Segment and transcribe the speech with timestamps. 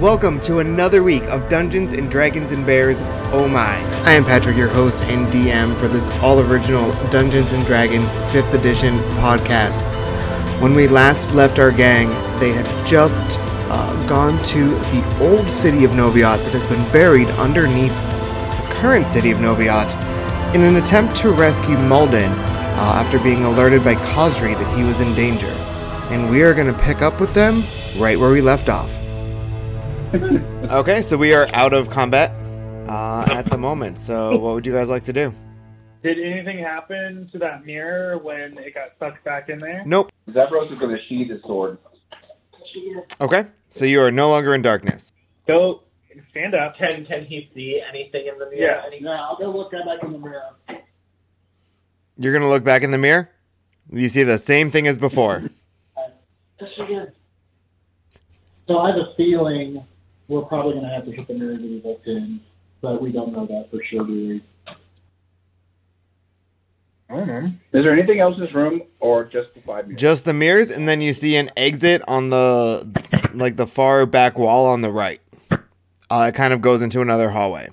[0.00, 3.00] Welcome to another week of Dungeons and Dragons and Bears.
[3.32, 3.78] Oh my!
[4.04, 8.98] I am Patrick, your host and DM for this all-original Dungeons and Dragons 5th Edition
[9.18, 9.82] podcast.
[10.62, 15.82] When we last left our gang, they had just uh, gone to the old city
[15.82, 19.92] of Noviot that has been buried underneath the current city of Noviot
[20.54, 25.00] in an attempt to rescue Malden uh, after being alerted by Cosri that he was
[25.00, 25.50] in danger.
[26.12, 27.64] And we are going to pick up with them
[28.00, 28.94] right where we left off.
[30.14, 32.30] Okay, so we are out of combat
[32.88, 33.98] uh, at the moment.
[33.98, 35.34] So, what would you guys like to do?
[36.02, 39.82] Did anything happen to that mirror when it got sucked back in there?
[39.84, 40.10] Nope.
[40.32, 41.76] Zebros is going to sheath his sword.
[43.20, 45.12] Okay, so you are no longer in darkness.
[45.46, 45.82] Go
[46.30, 46.76] stand up.
[46.78, 48.80] Can can he see anything in the mirror?
[48.80, 48.86] Yeah.
[48.86, 50.42] Any- Yeah, I'll go look right back in the mirror.
[52.16, 53.30] You're going to look back in the mirror.
[53.92, 55.50] You see the same thing as before.
[58.66, 59.82] So I have a feeling
[60.28, 62.40] we're probably going to have to hit the mirror to be looked in,
[62.80, 64.44] but we don't know that for sure, do we?
[67.10, 67.46] I don't know.
[67.72, 70.00] Is there anything else in this room, or just the five mirrors?
[70.00, 72.86] Just the mirrors, and then you see an exit on the
[73.32, 75.20] like the far back wall on the right.
[76.10, 77.70] Uh, it kind of goes into another hallway.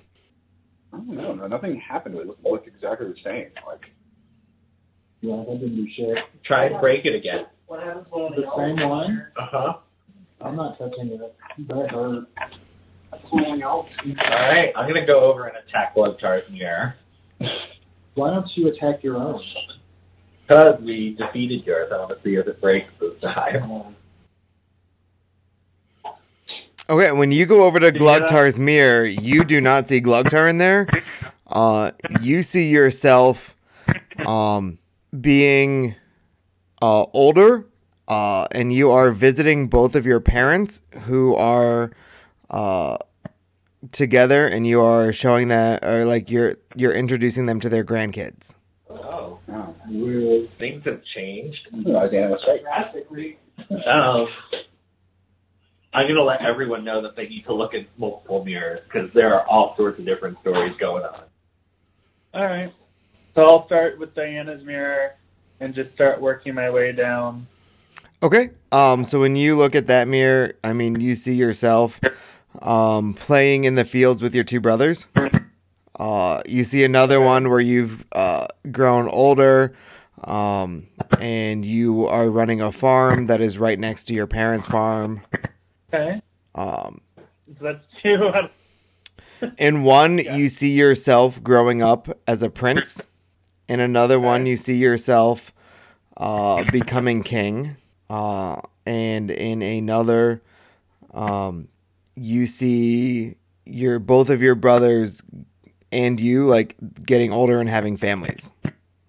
[0.93, 1.33] I don't know.
[1.33, 2.15] No, nothing happened.
[2.15, 3.47] It looked, looked exactly the same.
[3.67, 3.81] Like
[5.19, 6.17] Yeah, that didn't do shit.
[6.45, 7.45] Try and break it again.
[7.67, 9.27] What happens when the same one?
[9.35, 9.73] Uh huh.
[10.41, 11.35] I'm not touching it.
[11.67, 12.25] That hurt.
[13.31, 13.87] All
[14.29, 16.95] right, I'm gonna go over and attack Bloodtar's mirror
[18.15, 19.41] Why don't you attack your own?
[20.47, 21.91] because we defeated yours.
[21.93, 23.95] I want to see if it breaks this time.
[26.87, 27.91] Okay, when you go over to Yeah.
[27.99, 30.87] Glugtar's mirror, you do not see Glugtar in there.
[31.47, 33.55] Uh, you see yourself
[34.25, 34.77] um,
[35.19, 35.95] being
[36.81, 37.65] uh, older,
[38.07, 41.91] uh, and you are visiting both of your parents who are
[42.49, 42.97] uh,
[43.91, 48.53] together, and you are showing that, or like you're you're introducing them to their grandkids.
[48.89, 50.49] Oh, oh, Weird.
[50.57, 51.59] things have changed.
[51.73, 52.61] I was Anna right.
[52.61, 53.37] Drastically.
[53.69, 54.27] Um,
[55.93, 59.33] I'm gonna let everyone know that they need to look at multiple mirrors because there
[59.33, 61.21] are all sorts of different stories going on.
[62.33, 62.73] All right.
[63.33, 65.11] So I'll start with Diana's mirror
[65.61, 67.47] and just start working my way down.
[68.25, 68.49] Okay.
[68.71, 69.05] Um.
[69.05, 71.99] So when you look at that mirror, I mean, you see yourself
[72.59, 75.05] um, playing in the fields with your two brothers.
[75.99, 79.75] Uh, you see another one where you've uh, grown older,
[80.23, 80.87] um,
[81.19, 85.21] and you are running a farm that is right next to your parents' farm.
[85.93, 86.19] Okay.
[86.55, 87.01] Um,
[87.61, 88.31] that's two.
[89.59, 93.05] in one, you see yourself growing up as a prince.
[93.69, 95.53] In another one, you see yourself
[96.17, 97.77] uh, becoming king.
[98.09, 100.41] Uh, and in another,
[101.13, 101.67] um,
[102.15, 103.35] you see
[103.65, 105.23] your both of your brothers
[105.91, 108.51] and you like getting older and having families.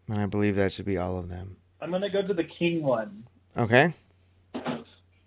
[0.08, 1.56] And I believe that should be all of them.
[1.80, 3.24] I'm gonna go to the king one.
[3.56, 3.92] Okay.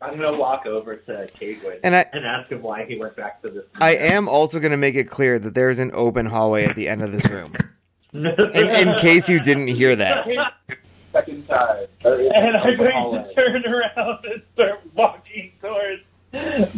[0.01, 3.41] I'm gonna walk over to Cadwin And I and ask him why he went back
[3.41, 3.65] to this.
[3.81, 6.75] I am also going to make it clear that there is an open hallway at
[6.75, 7.53] the end of this room.
[8.13, 10.31] In, in case you didn't hear that.
[11.11, 11.85] Second time.
[12.03, 13.23] And I'm going hallway?
[13.23, 16.03] to turn around and start walking towards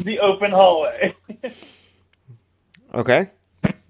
[0.04, 1.16] the open hallway.
[2.94, 3.30] Okay.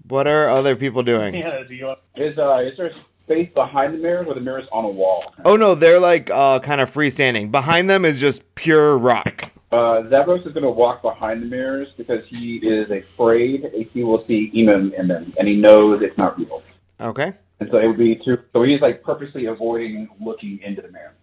[0.06, 1.34] What are other people doing?
[1.34, 1.98] yeah, do you want?
[2.14, 2.92] Is uh is there
[3.24, 5.24] space behind the mirrors, or the mirrors on a wall?
[5.44, 7.50] Oh no, they're like uh, kind of freestanding.
[7.50, 9.50] Behind them is just pure rock.
[9.72, 14.04] Uh, Zavros is going to walk behind the mirrors because he is afraid if he
[14.04, 16.62] will see Emim in them, and he knows it's not real.
[17.00, 17.32] Okay.
[17.60, 18.38] And so it would be too.
[18.52, 21.14] So he's like purposely avoiding looking into the mirror.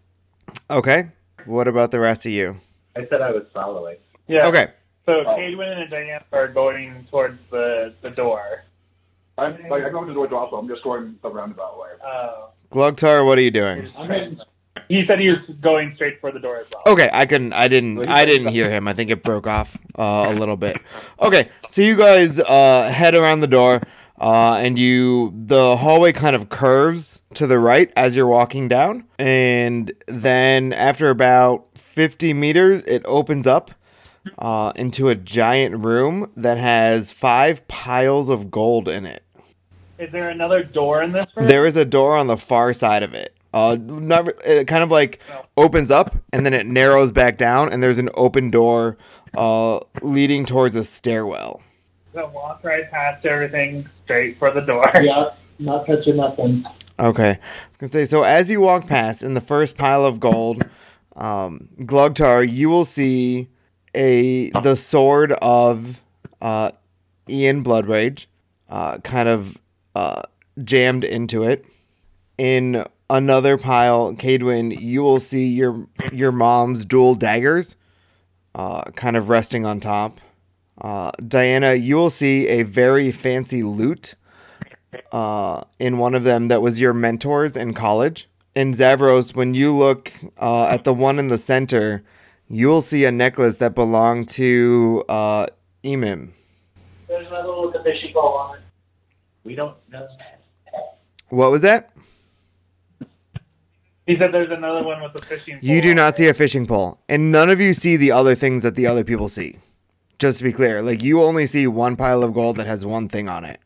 [0.70, 1.10] Okay.
[1.46, 2.60] What about the rest of you?
[2.96, 3.98] I said I was following.
[4.28, 4.48] Yeah.
[4.48, 4.72] Okay.
[5.06, 8.64] So Cadwin and Diana are going towards the the door.
[9.38, 10.58] I'm like I'm going to the door also.
[10.58, 11.90] I'm just going the roundabout way.
[12.04, 12.50] Oh.
[12.72, 13.92] Glugtar, what are you doing?
[13.98, 14.42] I'm in.
[14.88, 16.94] He said he was going straight for the door as well.
[16.94, 17.54] Okay, I couldn't.
[17.54, 18.08] I didn't.
[18.08, 18.88] I didn't hear him.
[18.88, 20.78] I think it broke off uh, a little bit.
[21.22, 23.82] Okay, so you guys uh, head around the door,
[24.20, 29.06] uh, and you the hallway kind of curves to the right as you're walking down,
[29.18, 33.72] and then after about fifty meters, it opens up
[34.38, 39.24] uh, into a giant room that has five piles of gold in it.
[39.98, 41.48] Is there another door in this room?
[41.48, 43.36] There is a door on the far side of it.
[43.54, 45.20] Uh, not, it kind of like
[45.58, 48.98] opens up and then it narrows back down, and there's an open door
[49.36, 51.62] uh, leading towards a stairwell.
[52.14, 54.84] So walk right past everything straight for the door.
[55.02, 55.30] Yeah,
[55.60, 56.66] not touching nothing.
[57.00, 58.06] Okay, I was gonna say.
[58.06, 60.64] So as you walk past in the first pile of gold,
[61.16, 63.50] um, Glugtar, you will see
[63.96, 66.02] a the sword of
[66.42, 66.72] uh,
[67.30, 68.26] Ian Bloodrage,
[68.70, 69.58] uh, kind of
[69.96, 70.24] uh,
[70.64, 71.66] jammed into it.
[72.38, 77.76] In another pile, Cadwin, you will see your your mom's dual daggers,
[78.56, 80.20] uh, kind of resting on top.
[80.82, 84.16] Uh, Diana, you will see a very fancy lute
[85.12, 88.28] uh, in one of them that was your mentors in college.
[88.56, 92.04] In Zavros, when you look uh, at the one in the center,
[92.50, 95.48] you will see a necklace that belonged to uh,
[95.84, 96.32] Emim.
[97.08, 98.64] There's another one with the fishy ball on it.
[99.44, 100.08] We don't know.
[101.30, 101.92] What was that?
[104.08, 105.60] He said there's another one with the fishing.
[105.62, 108.64] You do not see a fishing pole, and none of you see the other things
[108.64, 109.60] that the other people see.
[110.20, 113.08] Just to be clear, like you only see one pile of gold that has one
[113.08, 113.60] thing on it.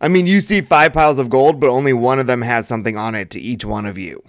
[0.00, 2.96] I mean, you see five piles of gold, but only one of them has something
[2.96, 4.22] on it to each one of you.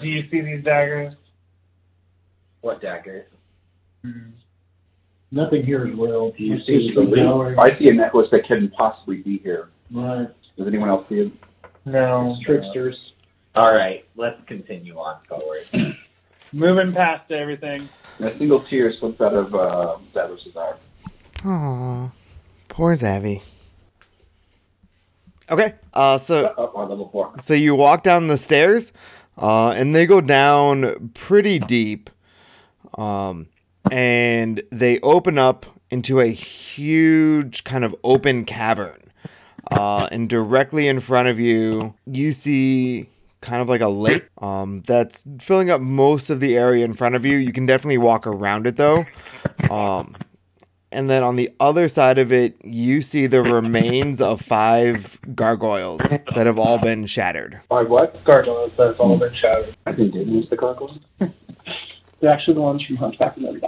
[0.00, 1.14] Do you see these daggers?
[2.62, 3.26] what daggers?
[4.04, 4.30] Mm-hmm.
[5.30, 6.32] Nothing here is real.
[6.36, 7.58] You It's see the leaf.
[7.58, 9.68] I see a necklace that couldn't possibly be here.
[9.90, 10.28] Right.
[10.56, 11.32] Does anyone else see it?
[11.84, 12.36] No.
[12.44, 12.96] Tricksters.
[13.54, 15.96] All right, let's continue on forward.
[16.52, 17.88] Moving past everything.
[18.18, 20.74] And a single tear slips out of uh, Zavros' eye.
[21.38, 22.12] Aww,
[22.68, 23.42] poor Zavi.
[25.50, 27.32] Okay, uh, so Up on level four.
[27.40, 28.92] So you walk down the stairs,
[29.36, 32.08] uh, and they go down pretty deep,
[32.96, 33.48] um,
[33.90, 38.96] and they open up into a huge kind of open cavern.
[39.70, 43.08] Uh, and directly in front of you, you see
[43.40, 47.14] kind of like a lake um, that's filling up most of the area in front
[47.14, 47.36] of you.
[47.36, 49.04] You can definitely walk around it though.
[49.68, 50.16] Um,
[50.92, 56.00] and then on the other side of it, you see the remains of five gargoyles
[56.34, 57.60] that have all been shattered.
[57.68, 58.22] By what?
[58.24, 59.76] Gargoyles that's all been shattered.
[59.86, 60.98] I think did use the gargoyle.
[62.20, 63.60] They're actually the ones from Hunchback of Notre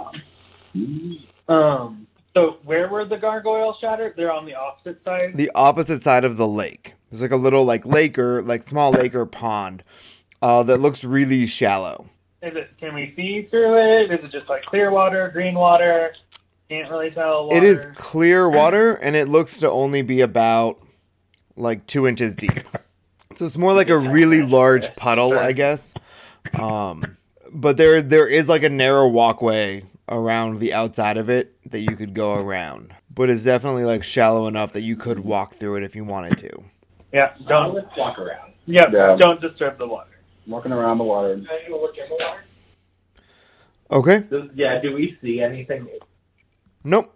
[0.73, 1.23] Dame.
[1.47, 2.07] Um.
[2.33, 4.15] So where were the gargoyles shattered?
[4.17, 5.33] They're on the opposite side.
[5.35, 6.95] The opposite side of the lake.
[7.13, 9.83] There's like a little like lake or like small lake or pond
[10.41, 12.09] uh, that looks really shallow.
[12.41, 12.71] Is it?
[12.79, 14.11] Can we see through it?
[14.11, 16.15] Is it just like clear water, green water?
[16.69, 17.49] Can't really tell.
[17.49, 17.57] Water.
[17.57, 20.81] It is clear water and it looks to only be about
[21.55, 22.67] like two inches deep.
[23.35, 25.93] So it's more like a really large puddle, I guess.
[26.59, 27.17] Um,
[27.51, 31.95] but there there is like a narrow walkway around the outside of it that you
[31.95, 32.95] could go around.
[33.13, 36.39] But it's definitely like shallow enough that you could walk through it if you wanted
[36.39, 36.72] to.
[37.13, 37.33] Yeah.
[37.47, 37.75] Don't.
[37.75, 38.53] let's walk around.
[38.65, 38.81] Yeah.
[38.91, 39.15] Yeah.
[39.19, 40.09] Don't disturb the water.
[40.47, 41.41] Walking around the water.
[43.91, 44.19] Okay.
[44.19, 45.87] Does, yeah, do we see anything?
[46.83, 47.13] Nope.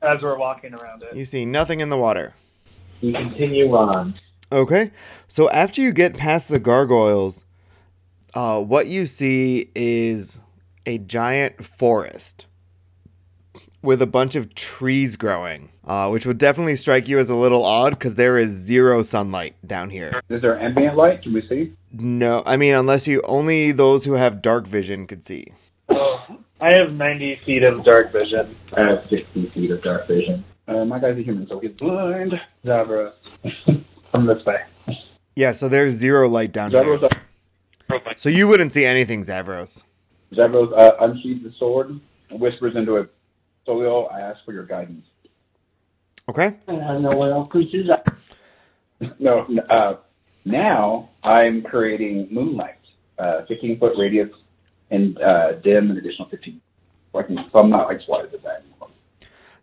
[0.00, 1.14] As we're walking around it.
[1.14, 2.34] You see nothing in the water.
[3.02, 4.14] We continue on.
[4.50, 4.92] Okay.
[5.28, 7.42] So after you get past the gargoyles,
[8.34, 10.40] uh, what you see is
[10.86, 12.46] a giant forest
[13.82, 17.64] with a bunch of trees growing, uh, which would definitely strike you as a little
[17.64, 20.20] odd because there is zero sunlight down here.
[20.28, 21.22] Is there ambient light?
[21.22, 21.72] Can we see?
[21.92, 25.52] No, I mean, unless you only those who have dark vision could see.
[25.88, 26.24] Oh,
[26.60, 28.54] I have 90 feet of dark vision.
[28.76, 30.44] I have 60 feet of dark vision.
[30.68, 32.40] Uh, my guy's a human, so he's blind.
[32.64, 33.12] Zavros.
[34.10, 34.62] From this way.
[35.34, 36.84] Yeah, so there's zero light down here.
[36.84, 37.10] Zavros,
[38.16, 39.82] So you wouldn't see anything, Zavros.
[40.32, 41.98] Zavros uh, unsheathes the sword
[42.30, 42.96] and whispers into
[43.66, 43.70] it.
[43.70, 45.06] Solio, I ask for your guidance.
[46.28, 46.56] Okay.
[46.68, 48.02] And I know what else creatures are.
[49.18, 49.96] No, uh,
[50.44, 52.78] now I'm creating moonlight,
[53.18, 54.30] uh, 15 foot radius,
[54.90, 56.60] and uh, dim an additional 15.
[57.12, 58.88] So, I can, so I'm not like swatted at that anymore.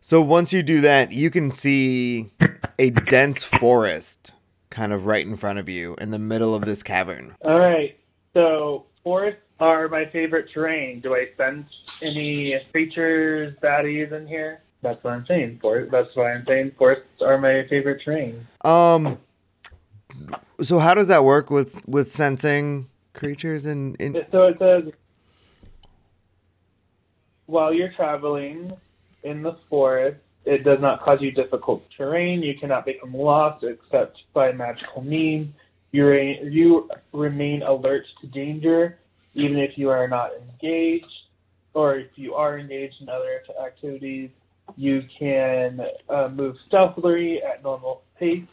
[0.02, 2.32] So once you do that, you can see
[2.78, 4.34] a dense forest
[4.70, 7.36] kind of right in front of you in the middle of this cavern.
[7.42, 7.98] All right.
[8.34, 11.02] So forests are my favorite terrain.
[11.02, 11.68] Do I sense
[12.02, 14.62] any creatures, baddies in here?
[14.82, 15.60] That's what I'm saying.
[15.62, 15.92] Forest.
[15.92, 18.48] That's why I'm saying forests are my favorite terrain.
[18.64, 19.18] Um
[20.62, 24.92] so how does that work with with sensing creatures in, in So it says
[27.46, 28.72] while you're traveling
[29.24, 32.42] in the forest, it does not cause you difficult terrain.
[32.44, 35.54] You cannot become lost except by magical means.
[35.92, 39.00] You, re- you remain alert to danger
[39.34, 41.06] even if you are not engaged,
[41.80, 44.30] or if you are engaged in other activities.
[44.76, 48.52] You can uh, move stealthily at normal pace,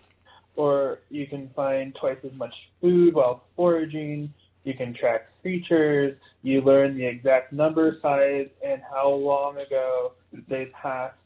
[0.54, 4.33] or you can find twice as much food while foraging.
[4.62, 6.16] You can track creatures.
[6.42, 10.12] You learn the exact number, size, and how long ago
[10.47, 11.18] they passed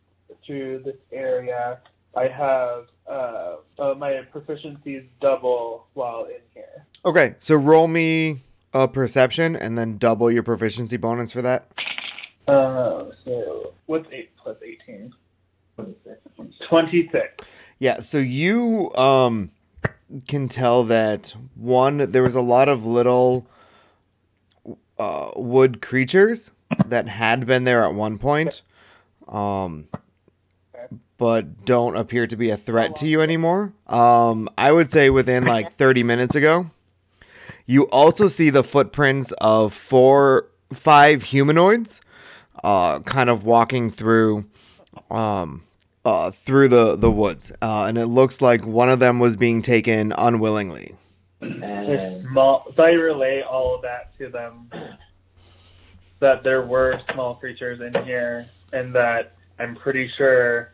[0.46, 1.80] through this area.
[2.16, 6.86] I have uh, uh, my proficiency is double while in here.
[7.04, 8.40] Okay, so roll me
[8.72, 11.70] a perception and then double your proficiency bonus for that.
[12.46, 15.12] Uh, so what's eight plus eighteen?
[16.68, 17.44] Twenty-six.
[17.78, 19.50] Yeah, so you um
[20.28, 23.46] can tell that one there was a lot of little
[24.98, 26.50] uh, wood creatures
[26.86, 28.62] that had been there at one point,
[29.28, 29.88] um,
[31.16, 33.72] but don't appear to be a threat to you anymore.
[33.86, 36.70] Um, I would say within like thirty minutes ago.
[37.70, 42.00] You also see the footprints of four, five humanoids,
[42.64, 44.46] uh, kind of walking through,
[45.08, 45.62] um,
[46.04, 49.62] uh, through the the woods, uh, and it looks like one of them was being
[49.62, 50.96] taken unwillingly.
[51.40, 52.72] And small.
[52.74, 54.68] So I relay all of that to them.
[56.18, 60.72] That there were small creatures in here, and that I'm pretty sure,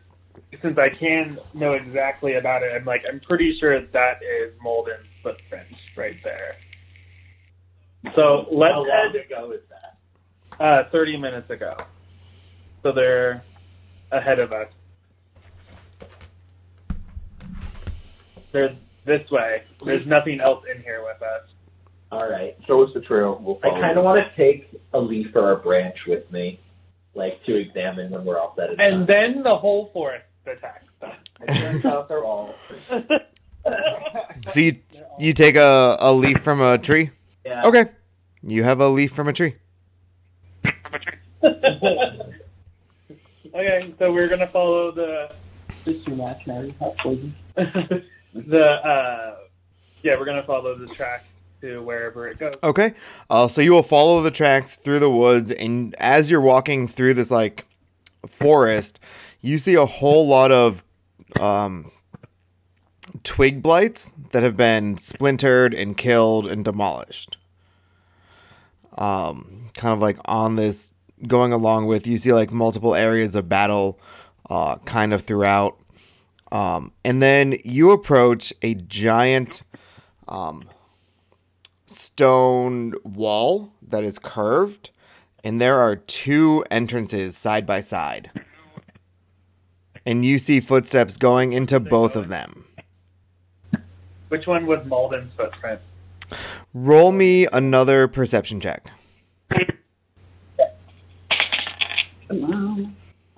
[0.63, 5.05] since I can know exactly about it, I'm like I'm pretty sure that is Molden's
[5.21, 6.55] footprints right there.
[8.15, 10.63] So let's how long head ago is that?
[10.63, 11.75] uh, 30 minutes ago.
[12.83, 13.43] So they're
[14.11, 14.69] ahead of us.
[18.51, 18.75] They're
[19.05, 19.63] this way.
[19.85, 21.49] There's nothing else in here with us.
[22.11, 22.55] All right.
[22.65, 23.39] Show us the trail.
[23.41, 26.59] We'll I kind of want to take a leaf or a branch with me,
[27.13, 31.11] like to examine when we're all set and And then the whole forest attacks them.
[31.41, 32.55] It turns out they're all.
[34.47, 34.77] So you
[35.19, 37.09] you take a, a leaf from a tree.
[37.47, 37.65] Yeah.
[37.65, 37.85] Okay,
[38.43, 39.53] you have a leaf from a tree.
[41.45, 42.33] okay,
[43.97, 45.31] so we're gonna follow the
[45.85, 47.33] Just imaginary, not poison.
[47.55, 49.35] the uh
[50.03, 51.23] yeah, we're gonna follow the track
[51.61, 52.55] to wherever it goes.
[52.61, 52.93] Okay.
[53.29, 57.13] Uh, so you will follow the tracks through the woods, and as you're walking through
[57.13, 57.65] this like
[58.27, 58.99] forest,
[59.39, 60.83] you see a whole lot of
[61.39, 61.89] um,
[63.27, 67.35] twig blights that have been splintered and killed and demolished.
[68.97, 70.93] Um, kind of like on this
[71.27, 73.99] going along with you see like multiple areas of battle,
[74.49, 75.77] uh, kind of throughout.
[76.53, 79.61] Um, and then you approach a giant
[81.85, 84.89] stone wall that is curved,
[85.43, 88.31] and there are two entrances side by side.
[90.05, 92.66] And you see footsteps going into both of them.
[94.29, 95.79] Which one was Malden's footprint?
[96.73, 98.91] Roll me another perception check.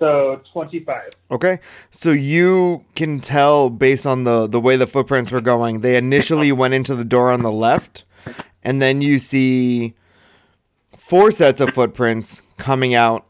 [0.00, 1.10] So twenty five.
[1.30, 5.82] Okay, so you can tell based on the the way the footprints were going.
[5.82, 8.04] They initially went into the door on the left,
[8.64, 9.94] and then you see
[10.96, 13.26] four sets of footprints coming out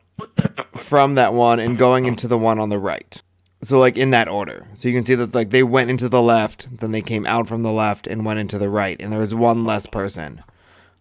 [0.76, 3.21] from that one and going into the one on the right.
[3.62, 4.69] So like in that order.
[4.75, 7.47] So you can see that like they went into the left, then they came out
[7.47, 10.43] from the left and went into the right, and there was one less person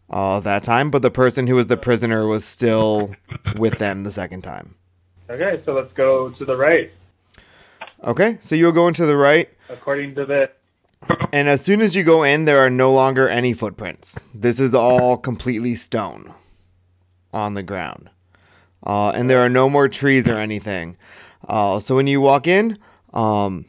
[0.09, 3.15] uh, that time, but the person who was the prisoner was still
[3.57, 4.75] with them the second time.
[5.29, 6.91] Okay, so let's go to the right.
[8.03, 9.49] Okay, so you'll go into the right.
[9.69, 10.49] According to this.
[11.31, 14.19] And as soon as you go in, there are no longer any footprints.
[14.33, 16.33] This is all completely stone
[17.31, 18.09] on the ground.
[18.85, 20.97] Uh, and there are no more trees or anything.
[21.49, 22.77] Uh, so when you walk in,
[23.13, 23.65] um,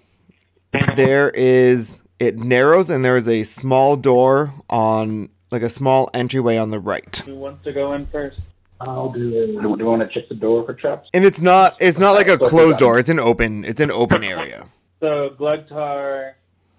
[0.97, 6.57] there is, it narrows and there is a small door on, like a small entryway
[6.59, 7.17] on the right.
[7.27, 8.39] Who wants to go in first?
[8.81, 9.47] I'll do it.
[9.47, 11.09] Do, do we want to check the door for traps?
[11.13, 12.99] And it's not, it's not like a closed door.
[12.99, 14.69] It's an open, it's an open area.
[15.01, 16.35] So Glugtar,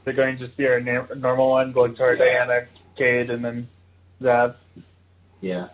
[0.05, 1.73] they're going to see our na- normal one.
[1.73, 3.67] Glugtar, Diana, Cade, and then
[4.21, 4.53] Zav.
[5.41, 5.69] Yeah.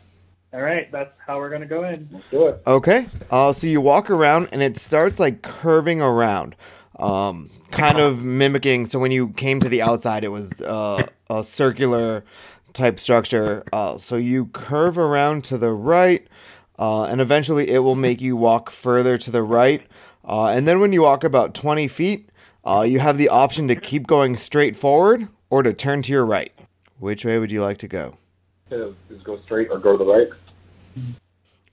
[0.54, 2.08] All right, that's how we're gonna go in.
[2.12, 2.62] Let's do it.
[2.66, 3.08] Okay.
[3.30, 6.56] Uh, so you walk around and it starts like curving around,
[6.98, 8.86] um, kind of mimicking.
[8.86, 12.24] So when you came to the outside, it was uh, a circular
[12.74, 13.64] type structure.
[13.74, 16.26] Uh, so you curve around to the right,
[16.80, 19.86] uh, and eventually it will make you walk further to the right.
[20.24, 22.32] Uh, and then when you walk about 20 feet,
[22.64, 26.26] uh, you have the option to keep going straight forward or to turn to your
[26.26, 26.54] right.
[27.00, 28.18] Which way would you like to go?
[28.72, 30.28] Is, is go straight or go to the right?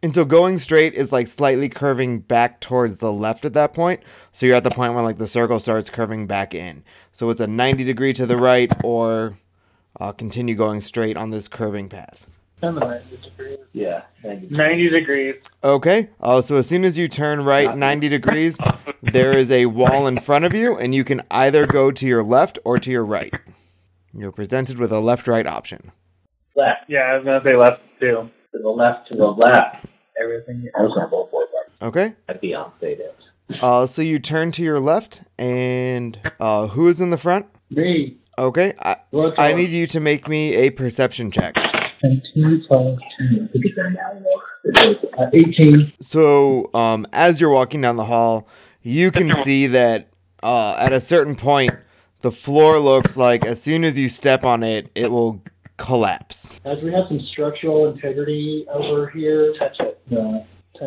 [0.02, 4.02] And so going straight is like slightly curving back towards the left at that point.
[4.32, 6.84] So you're at the point where like the circle starts curving back in.
[7.12, 9.38] So it's a 90 degree to the right or
[9.98, 12.26] uh, continue going straight on this curving path.
[12.60, 13.58] And the 90 degrees.
[13.72, 14.02] Yeah.
[14.22, 14.56] Thank you.
[14.56, 15.36] 90 degrees.
[15.62, 16.10] Okay.
[16.20, 18.58] Uh, so as soon as you turn right 90 degrees,
[19.02, 22.22] there is a wall in front of you, and you can either go to your
[22.22, 23.32] left or to your right.
[24.16, 25.92] You're presented with a left right option.
[26.56, 28.30] Left Yeah, I was gonna say left too.
[28.52, 29.86] to the left to the left.
[30.22, 30.68] Everything.
[30.78, 31.84] I was going to vote for it.
[31.84, 32.14] Okay.
[32.28, 33.60] My fiance did.
[33.60, 37.46] Uh, so you turn to your left, and uh, who is in the front?
[37.70, 38.16] Me.
[38.38, 38.74] Okay.
[38.80, 41.54] I, Look, I need you to make me a perception check.
[42.00, 42.22] 10,
[42.68, 43.50] 12, 10.
[43.54, 43.90] Look at that
[45.16, 45.24] now.
[45.24, 45.92] Uh, 18.
[46.00, 48.46] So, um, as you're walking down the hall,
[48.82, 50.08] you can see that
[50.44, 51.74] uh, at a certain point,
[52.20, 55.42] the floor looks like as soon as you step on it, it will
[55.76, 56.58] collapse.
[56.64, 60.00] As we have some structural integrity over here, Touch it.
[60.12, 60.40] uh,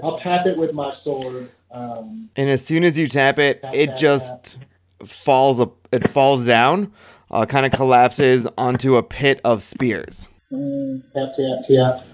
[0.04, 1.50] I'll tap it with my sword.
[1.72, 4.58] Um, And as soon as you tap it, Tap, it tap, just
[5.06, 5.88] falls up.
[5.92, 6.92] It falls down,
[7.32, 10.30] uh, kind of collapses onto a pit of spears.
[10.52, 11.68] mm, tap, tap,
[12.02, 12.08] tap.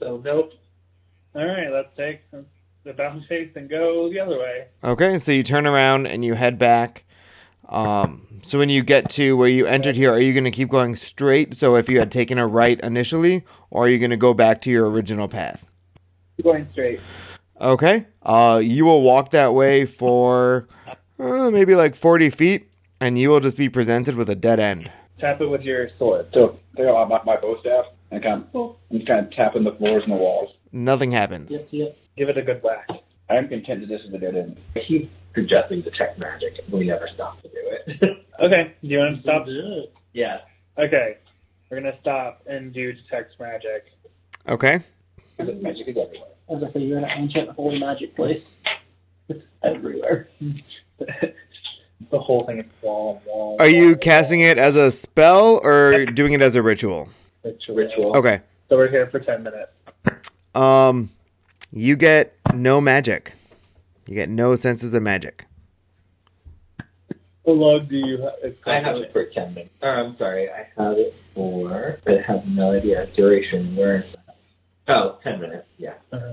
[0.00, 0.52] So nope.
[1.34, 2.20] All right, let's take
[2.84, 4.66] the bounce face and go the other way.
[4.82, 7.04] Okay, so you turn around and you head back.
[7.68, 10.70] Um, so when you get to where you entered here, are you going to keep
[10.70, 11.54] going straight?
[11.54, 14.60] So if you had taken a right initially, or are you going to go back
[14.62, 15.66] to your original path?
[16.42, 17.00] Going straight.
[17.60, 18.06] Okay.
[18.22, 20.68] Uh, you will walk that way for
[21.18, 22.70] uh, maybe like 40 feet,
[23.00, 24.90] and you will just be presented with a dead end.
[25.18, 26.28] Tap it with your sword.
[26.32, 29.64] So take out my, my bow staff and kind of, I'm just kind of tapping
[29.64, 30.54] the floors and the walls.
[30.70, 31.50] Nothing happens.
[31.52, 31.98] Yep, yep.
[32.16, 32.88] Give it a good whack.
[33.28, 34.58] I am content that this is a dead end.
[34.76, 38.18] I keep suggesting detect magic, and we never stop to do it.
[38.40, 39.46] Okay, do you want to stop?
[39.46, 39.88] Good.
[40.12, 40.38] yeah.
[40.78, 41.16] Okay,
[41.68, 43.86] we're gonna stop and do detect magic.
[44.48, 44.80] Okay.
[45.36, 46.28] Because magic is everywhere.
[46.48, 48.40] As I say, you're in an ancient holy magic place.
[49.28, 50.28] It's everywhere.
[52.10, 53.56] The whole thing is wall, wall.
[53.58, 57.08] Are you casting it as a spell or doing it as a ritual?
[57.44, 57.74] ritual?
[57.74, 58.16] Ritual.
[58.16, 58.40] Okay.
[58.68, 59.72] So we're here for ten minutes.
[60.54, 61.10] Um,
[61.72, 63.32] you get no magic.
[64.08, 65.44] You get no senses of magic.
[67.44, 68.54] How long do you have?
[68.66, 69.74] I have it for 10 minutes.
[69.82, 74.36] Or, I'm sorry, I have it for, I have no idea, duration, where is that?
[74.88, 75.94] Oh, 10 minutes, yeah.
[76.10, 76.32] Uh-huh.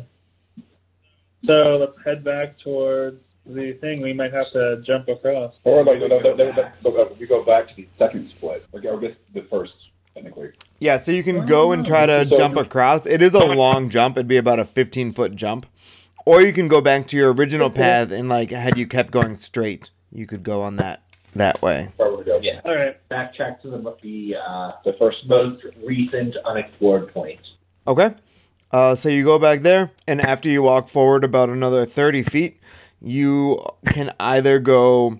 [1.45, 4.01] So let's head back towards the thing.
[4.01, 5.53] We might have to jump across.
[5.65, 8.65] Or like, the, the, the, the, the, we go back to the second split.
[8.71, 9.73] Like, or guess the first,
[10.13, 10.51] technically.
[10.79, 13.05] Yeah, so you can go and try to So- jump across.
[13.05, 14.15] It is a long jump.
[14.15, 15.65] It'd be about a 15 foot jump.
[16.25, 19.35] Or you can go back to your original path and like had you kept going
[19.35, 21.03] straight, you could go on that
[21.35, 21.89] that way.
[21.97, 22.39] Where we go.
[22.41, 22.61] Yeah.
[22.65, 22.97] All right.
[23.09, 27.39] Backtrack to the, the uh, The first most recent unexplored point.
[27.87, 28.13] Okay.
[28.71, 32.59] Uh, so you go back there, and after you walk forward about another 30 feet,
[32.99, 35.19] you can either go.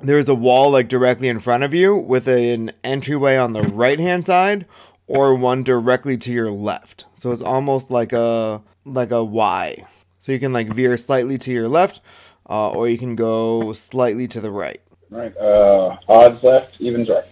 [0.00, 3.98] There's a wall like directly in front of you with an entryway on the right
[3.98, 4.66] hand side,
[5.06, 7.06] or one directly to your left.
[7.14, 9.84] So it's almost like a like a Y.
[10.22, 12.00] So you can like veer slightly to your left,
[12.48, 14.80] uh, or you can go slightly to the right.
[15.10, 15.36] Right.
[15.36, 17.24] Uh, odds left, evens right.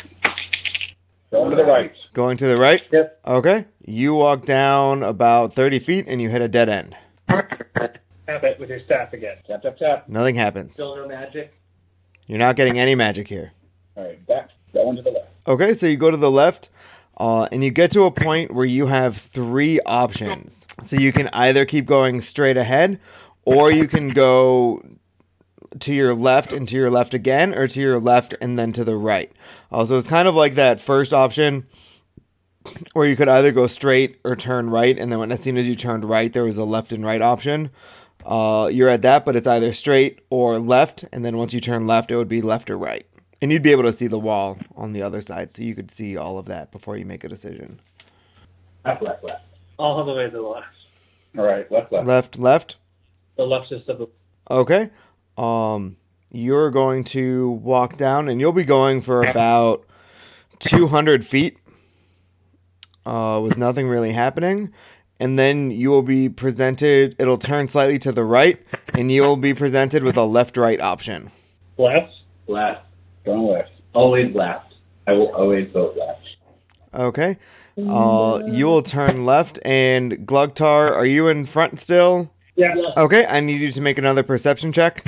[1.30, 1.92] Going to the right.
[2.12, 2.82] Going to the right.
[2.90, 3.20] Yep.
[3.24, 3.66] Okay.
[3.86, 6.96] You walk down about 30 feet, and you hit a dead end.
[7.28, 9.36] Tap it with your staff again.
[9.46, 10.08] Tap, tap, tap.
[10.08, 10.74] Nothing happens.
[10.74, 11.54] Still no magic?
[12.26, 13.52] You're not getting any magic here.
[13.96, 14.50] All right, back.
[14.72, 15.28] That one to the left.
[15.46, 16.68] Okay, so you go to the left,
[17.20, 20.66] uh, and you get to a point where you have three options.
[20.82, 22.98] So you can either keep going straight ahead,
[23.44, 24.82] or you can go
[25.80, 28.84] to your left and to your left again, or to your left and then to
[28.84, 29.30] the right.
[29.70, 31.66] Uh, so it's kind of like that first option,
[32.94, 35.68] where you could either go straight or turn right, and then when, as soon as
[35.68, 37.70] you turned right, there was a left and right option.
[38.24, 41.86] Uh, you're at that, but it's either straight or left, and then once you turn
[41.86, 43.06] left, it would be left or right.
[43.42, 45.90] And you'd be able to see the wall on the other side, so you could
[45.90, 47.80] see all of that before you make a decision.
[48.84, 49.44] Left, left, left.
[49.78, 50.66] All the way to the left.
[51.38, 52.06] All right, left, left.
[52.06, 52.76] Left, left.
[53.36, 54.08] The left is the
[54.50, 54.90] Okay.
[55.38, 55.96] Um,
[56.30, 59.86] you're going to walk down, and you'll be going for about
[60.58, 61.58] 200 feet,
[63.06, 64.72] uh, with nothing really happening.
[65.18, 67.14] And then you will be presented.
[67.18, 68.58] It'll turn slightly to the right,
[68.94, 71.30] and you will be presented with a left-right option.
[71.78, 72.12] left.
[72.46, 72.82] Left.
[73.24, 73.70] Going left.
[73.92, 74.74] Always left.
[75.06, 76.20] I will always vote left.
[76.94, 77.36] Okay.
[77.78, 82.30] Uh, you will turn left, and Glugtar, are you in front still?
[82.56, 82.74] Yeah.
[82.96, 85.04] Okay, I need you to make another perception check.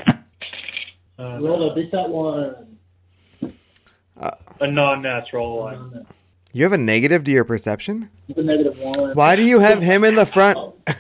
[1.19, 2.79] Uh, Roll a beat that one.
[4.61, 6.07] a non-natural one.
[6.53, 8.11] You have a negative to your perception?
[8.29, 9.15] It's a negative one.
[9.15, 10.59] Why do you have him in the front?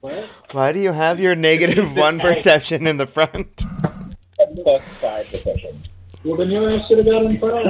[0.00, 0.14] What?
[0.52, 3.64] Why do you have your negative one perception in the front?
[4.62, 5.82] Plus five perception.
[6.24, 7.68] Well, then your ass should have got in front.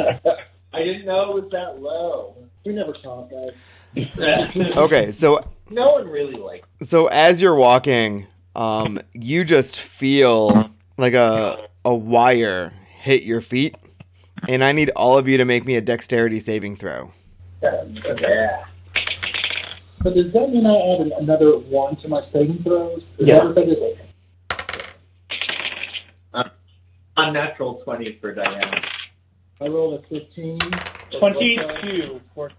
[0.73, 2.37] I didn't know it was that low.
[2.65, 3.51] We never talk, guys.
[4.77, 11.15] Okay, so No one really likes so as you're walking, um, you just feel like
[11.15, 13.75] a a wire hit your feet,
[14.47, 17.13] and I need all of you to make me a dexterity saving throw.
[17.63, 17.85] Yeah.
[20.03, 23.03] But does that mean I add an- another one to my saving throws?
[23.19, 23.37] Is Yeah.
[23.37, 23.97] that what that is?
[27.19, 28.81] Unnatural 20 for Diana.
[29.61, 30.59] I rolled a 15.
[31.19, 32.51] Twenty-two for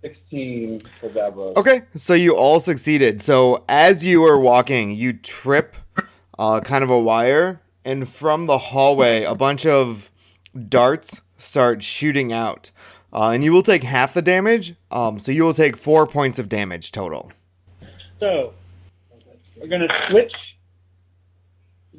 [0.00, 1.56] 16 for Davros.
[1.56, 3.20] Okay, so you all succeeded.
[3.20, 5.74] So as you are walking, you trip
[6.38, 10.10] uh, kind of a wire, and from the hallway, a bunch of
[10.68, 12.70] darts start shooting out.
[13.12, 16.38] Uh, and you will take half the damage, um, so you will take four points
[16.38, 17.32] of damage total.
[18.20, 18.54] So
[19.56, 20.32] we're gonna switch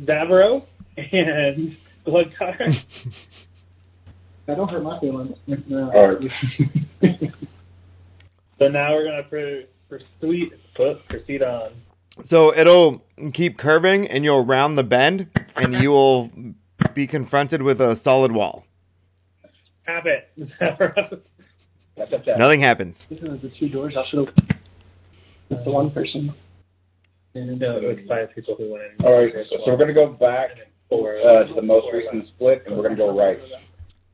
[0.03, 0.63] Davro
[0.97, 2.85] and Blood Bloodcar.
[4.49, 5.37] That don't hurt my feelings.
[5.45, 5.91] No.
[5.91, 6.23] Uh, All right.
[8.57, 10.53] so now we're gonna pr- proceed
[11.07, 11.69] proceed on.
[12.23, 16.31] So it'll keep curving, and you'll round the bend, and you will
[16.95, 18.65] be confronted with a solid wall.
[19.83, 20.31] Have it.
[22.39, 23.05] Nothing happens.
[23.05, 23.95] These are the two doors.
[23.95, 24.35] I should have.
[25.49, 26.33] That's the one person.
[27.35, 29.05] No, it's five people who went in.
[29.05, 32.27] All right, so, so we're going to go back Four, uh, to the most recent
[32.27, 33.39] split, and we're going to go right.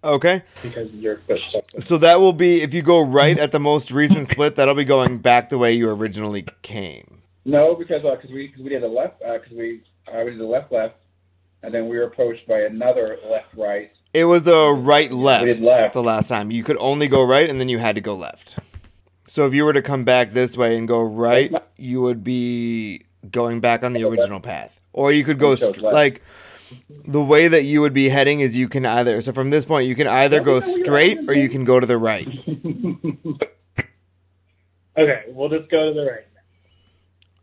[0.03, 0.43] Okay.
[0.61, 1.85] because your footsteps.
[1.87, 4.83] So that will be if you go right at the most recent split, that'll be
[4.85, 7.21] going back the way you originally came.
[7.43, 10.41] No, because uh 'cause we cause we did a left because we uh, we did
[10.41, 10.95] a left left,
[11.63, 13.91] and then we were approached by another left right.
[14.13, 15.93] It was a right left, left.
[15.93, 16.51] the last time.
[16.51, 18.57] You could only go right and then you had to go left.
[19.27, 23.01] So if you were to come back this way and go right, you would be
[23.31, 24.79] going back on the original path.
[24.93, 25.93] Or you could go We chose st- left.
[25.93, 26.21] like
[26.89, 29.87] the way that you would be heading is you can either so from this point
[29.87, 32.27] you can either go straight or you can go to the right.
[34.97, 36.25] Okay, we'll just go to the right.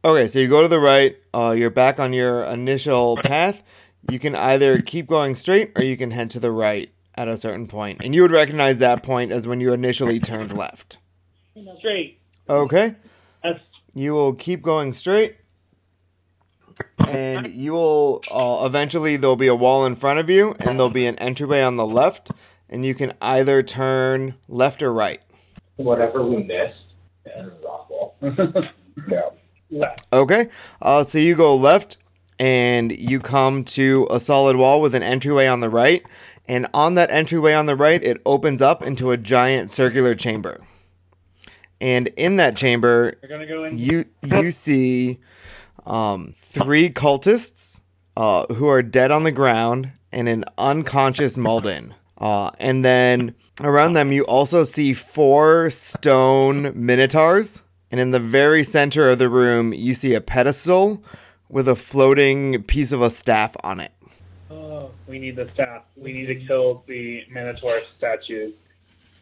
[0.05, 3.63] Okay, so you go to the right, uh, you're back on your initial path.
[4.11, 7.37] You can either keep going straight or you can head to the right at a
[7.37, 7.69] certain.
[8.01, 10.97] And you would recognize that point as when you initially turned left.
[11.79, 12.21] Straight.
[12.49, 12.97] Okay,
[13.43, 13.61] That's
[13.95, 15.37] you will keep going straight.
[16.99, 20.91] And you will uh, eventually, there'll be a wall in front of you, and there'll
[20.91, 22.31] be an entryway on the left.
[22.69, 25.21] And you can either turn left or right.
[25.77, 26.95] Whatever we missed,
[27.35, 28.17] and awful.
[29.09, 29.21] yeah.
[29.71, 30.07] left.
[30.13, 30.49] Okay.
[30.81, 31.99] Uh, so you go left
[32.39, 36.05] and you come to a solid wall with an entryway on the right.
[36.49, 40.61] And on that entryway on the right, it opens up into a giant circular chamber.
[41.81, 43.79] And in that chamber, go in.
[43.79, 45.19] you you see
[45.87, 47.81] um, three cultists
[48.17, 51.95] uh, who are dead on the ground and an unconscious Mulden.
[52.19, 57.63] Uh, and then around them, you also see four stone minotaurs.
[57.91, 61.03] And in the very center of the room, you see a pedestal
[61.49, 63.93] with a floating piece of a staff on it.
[64.51, 65.83] Oh, we need the staff.
[65.97, 68.55] We need to kill the Minotaur statues,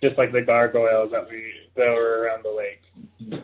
[0.00, 3.42] just like the gargoyles that we that were around the lake.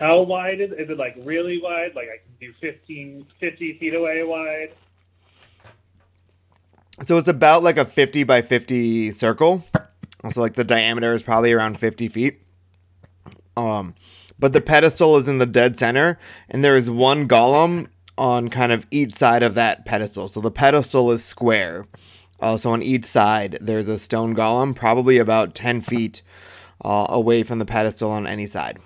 [0.00, 0.98] How wide is is it?
[0.98, 1.94] Like really wide?
[1.94, 4.74] Like I can do 15, 50 feet away wide.
[7.02, 9.64] So it's about like a 50 by 50 circle.
[10.30, 12.40] So like the diameter is probably around 50 feet.
[13.56, 13.94] Um,
[14.38, 18.72] but the pedestal is in the dead center, and there is one golem on kind
[18.72, 20.28] of each side of that pedestal.
[20.28, 21.86] So the pedestal is square.
[22.40, 26.22] Uh, so on each side, there's a stone golem, probably about 10 feet
[26.84, 28.78] uh, away from the pedestal on any side.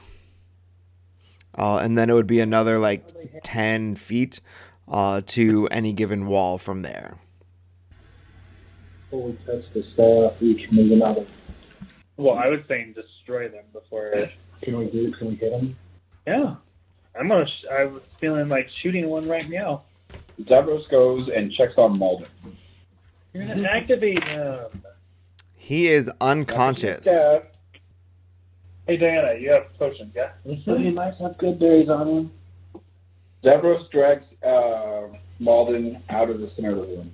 [1.56, 3.04] Uh, and then it would be another like
[3.42, 4.40] 10 feet
[4.88, 7.18] uh, to any given wall from there.
[9.10, 11.26] Before touch the staff, each moving out.
[12.16, 14.28] Well, I was saying destroy them before.
[14.62, 15.10] Can we do?
[15.12, 15.74] Can we hit them?
[16.26, 16.54] Yeah,
[17.18, 17.46] I'm gonna.
[17.46, 19.82] Sh- I was feeling like shooting one right now.
[20.42, 22.26] Davros goes and checks on Malden.
[23.32, 24.60] You're gonna activate him.
[25.56, 27.06] He is unconscious.
[27.06, 27.40] Yeah.
[28.90, 30.32] Hey Diana, you have potions, yeah?
[30.64, 32.32] So he might have good berries on him.
[33.44, 37.12] Davros drags uh, Malden out of the center of the room.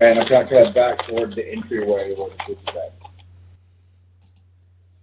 [0.00, 3.10] And I'm trying to head back toward the entryway where the switch is at.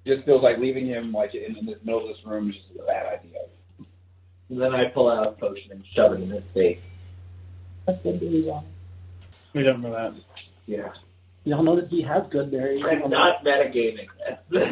[0.06, 2.82] Just feels like leaving him like in, in the middle of this room is just
[2.82, 3.40] a bad idea.
[4.50, 6.80] And then I pull out a potion and shove it in his face.
[7.88, 8.72] Have good berries on him.
[9.54, 10.14] We don't know that.
[10.66, 10.90] Yeah.
[11.44, 12.84] Y'all know that he has good berries.
[12.86, 14.08] I'm not metagaming
[14.52, 14.64] this.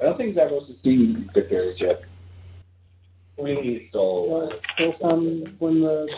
[0.00, 2.02] I don't think Davros has seen good berries yet.
[3.36, 6.08] we stole Well, Still some when the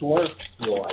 [0.00, 0.30] dwarf,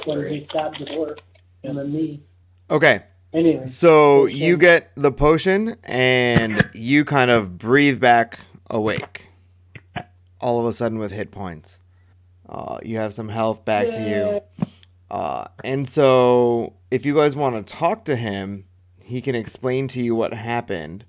[0.05, 1.17] when he stabbed the dwarf,
[1.63, 2.23] and then me.
[2.71, 3.01] Okay,
[3.33, 4.37] Anyway, so Potion.
[4.37, 9.27] you get the potion and you kind of breathe back awake.
[10.41, 11.79] All of a sudden with hit points.
[12.47, 14.67] Uh, you have some health back to you.
[15.11, 18.65] Uh, and so if you guys want to talk to him,
[18.99, 21.05] he can explain to you what happened,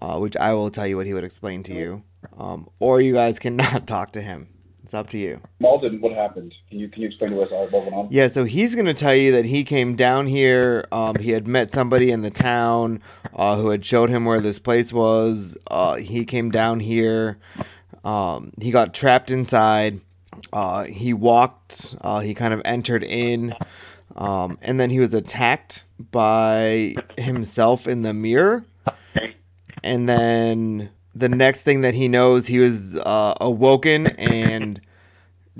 [0.00, 2.04] uh, which I will tell you what he would explain to you.
[2.36, 4.48] Um, or you guys cannot talk to him.
[4.82, 5.40] It's up to you.
[5.60, 6.54] Malden, what happened?
[6.68, 8.08] Can you can you explain to us all what went on?
[8.10, 10.86] Yeah, so he's going to tell you that he came down here.
[10.92, 13.00] Um, he had met somebody in the town
[13.34, 15.56] uh, who had showed him where this place was.
[15.70, 17.38] Uh, he came down here.
[18.04, 20.02] Um, he got trapped inside.
[20.52, 21.94] Uh, he walked.
[22.00, 23.54] Uh, he kind of entered in.
[24.16, 28.64] Um, and then he was attacked by himself in the mirror.
[29.82, 34.80] And then the next thing that he knows, he was uh, awoken and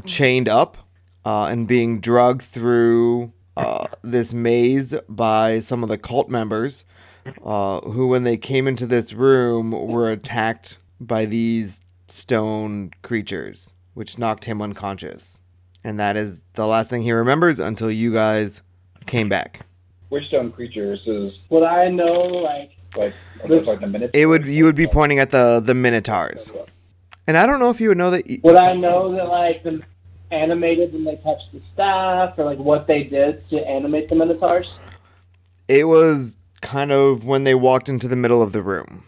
[0.05, 0.79] chained up
[1.25, 6.85] uh, and being drugged through uh, this maze by some of the cult members,
[7.45, 14.19] uh, who, when they came into this room, were attacked by these stone creatures, which
[14.19, 15.39] knocked him unconscious.
[15.83, 18.63] And that is the last thing he remembers until you guys
[19.07, 19.61] came back.
[20.09, 23.15] Which stone creatures is Would I know, like, like
[23.49, 24.11] like, like the minute?
[24.15, 26.53] It would you would be pointing at the the minotaurs,
[27.27, 28.25] and I don't know if you would know that.
[28.29, 29.83] y- would I know that, like, the
[30.31, 34.67] animated when they touched the staff, or, like, what they did to animate the Minotaurs?
[35.69, 39.05] It was kind of when they walked into the middle of the room.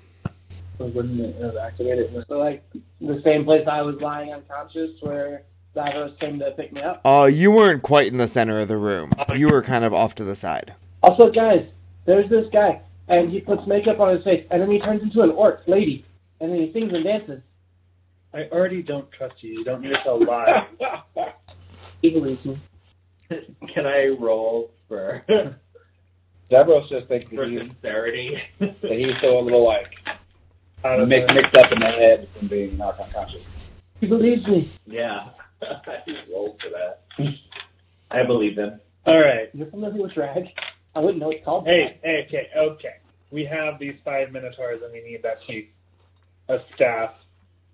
[0.79, 2.25] Or wouldn't it have activated?
[2.29, 2.62] So, like,
[3.01, 5.43] the same place I was lying unconscious where
[5.75, 7.01] Davos came to pick me up?
[7.05, 9.12] Uh, you weren't quite in the center of the room.
[9.35, 10.75] You were kind of off to the side.
[11.03, 11.67] Also, guys,
[12.05, 15.23] there's this guy, and he puts makeup on his face, and then he turns into
[15.23, 16.05] an orc lady,
[16.41, 17.41] and then he sings and dances.
[18.35, 19.53] I already don't trust you.
[19.59, 20.65] You don't need to tell lies.
[22.03, 22.59] He believes me.
[23.29, 25.25] Can I roll for
[26.51, 28.39] Davros just thinks for that he's, sincerity?
[28.61, 30.26] that he's still a little like Out of
[31.07, 33.42] mixed, the- mixed up in the head from being knocked unconscious.
[34.01, 34.70] He believes me.
[34.87, 35.29] yeah,
[35.62, 37.03] I rolled for that.
[38.11, 38.81] I believe them.
[39.07, 39.49] All right.
[39.55, 40.49] You're familiar with drag?
[40.94, 41.66] I wouldn't know it's called.
[41.66, 42.94] Hey, hey, okay, okay.
[43.31, 45.66] We have these five minotaurs, and we need that piece
[46.49, 47.12] of staff.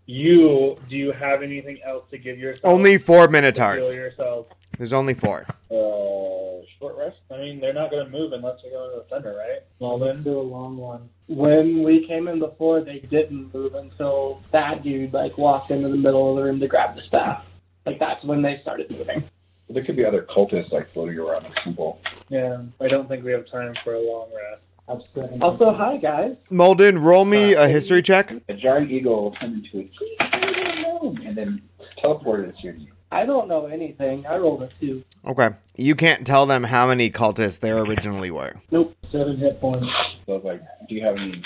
[0.07, 2.65] You, do you have anything else to give yourself?
[2.73, 3.87] Only four to minotaurs.
[3.87, 4.47] heal yourself.
[4.83, 5.47] There's only four.
[5.71, 7.19] Uh, short rest.
[7.31, 9.61] I mean, they're not going to move unless they go into the center, right?
[9.79, 11.09] Well, then, do a long one.
[11.29, 15.97] When we came in before, they didn't move until that dude like walked into the
[15.97, 17.45] middle of the room to grab the staff.
[17.87, 19.23] Like that's when they started moving.
[19.71, 22.01] There could be other cultists like floating around in simple.
[22.29, 25.07] yeah, I don't think we have time for a long rest.
[25.41, 26.35] Also, hi guys.
[26.51, 28.33] Molden, roll me a history check.
[28.49, 31.63] A giant eagle will turn into a teeny gnome and then
[32.03, 32.92] teleported it to you.
[33.13, 34.27] I don't know anything.
[34.27, 35.05] I rolled a two.
[35.27, 35.51] Okay.
[35.77, 38.55] You can't tell them how many cultists there originally were.
[38.71, 39.87] Nope, seven hit points.
[40.25, 41.43] So it's like, do you have any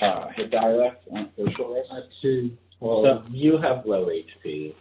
[0.00, 1.88] uh, hit die left on for short rest?
[1.92, 2.56] I have two.
[2.80, 4.74] Well, you have low HP.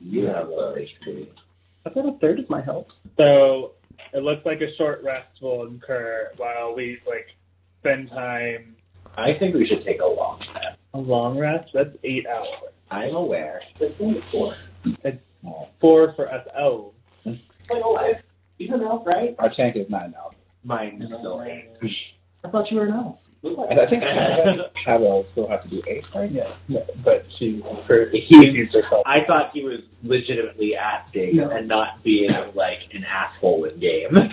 [0.00, 1.28] You have low HP.
[1.84, 2.88] I thought a third of my health.
[3.18, 3.72] So
[4.14, 7.26] it looks like a short rest will incur while we like
[7.80, 8.74] spend time.
[9.16, 10.78] I think we should take a long rest.
[10.94, 11.70] A long rest?
[11.74, 12.72] That's eight hours.
[12.90, 13.60] I'm aware.
[13.80, 14.54] It's only four.
[15.80, 16.46] Four for us.
[16.58, 16.92] Oh,
[17.24, 17.38] Like
[17.70, 18.22] alive.
[18.60, 19.34] An elf, right?
[19.38, 20.34] Our tank is not enough.
[20.64, 21.68] Mine's still eight.
[22.44, 23.18] I thought you were an elf.
[23.42, 24.02] And I think
[24.86, 26.30] Pavel still have to do eight, right?
[26.30, 26.80] yeah, yeah.
[27.02, 29.02] But she, her, he sees herself.
[29.06, 31.50] I thought he was legitimately asking No.
[31.50, 34.16] and not being like an asshole in game.
[34.16, 34.28] I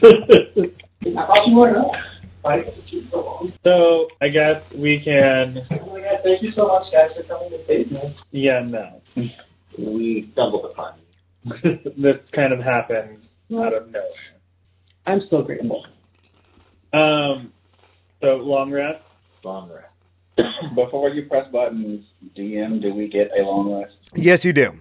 [1.25, 1.95] thought you were an elf.
[2.43, 3.51] Why did it take so?
[3.65, 5.61] So I guess we can.
[5.71, 7.99] Oh my god, thank you so much, guys, for coming to save me.
[8.31, 9.01] Yeah, no.
[9.77, 10.93] We stumbled upon
[11.97, 13.17] this kind of happened
[13.55, 14.09] out of nowhere.
[15.05, 15.85] I'm so grateful.
[16.93, 17.51] Um,
[18.21, 19.03] so long rest.
[19.43, 19.87] long rest.
[20.75, 22.05] Before you press buttons,
[22.35, 23.95] DM, do we get a long rest?
[24.13, 24.77] Yes, you do.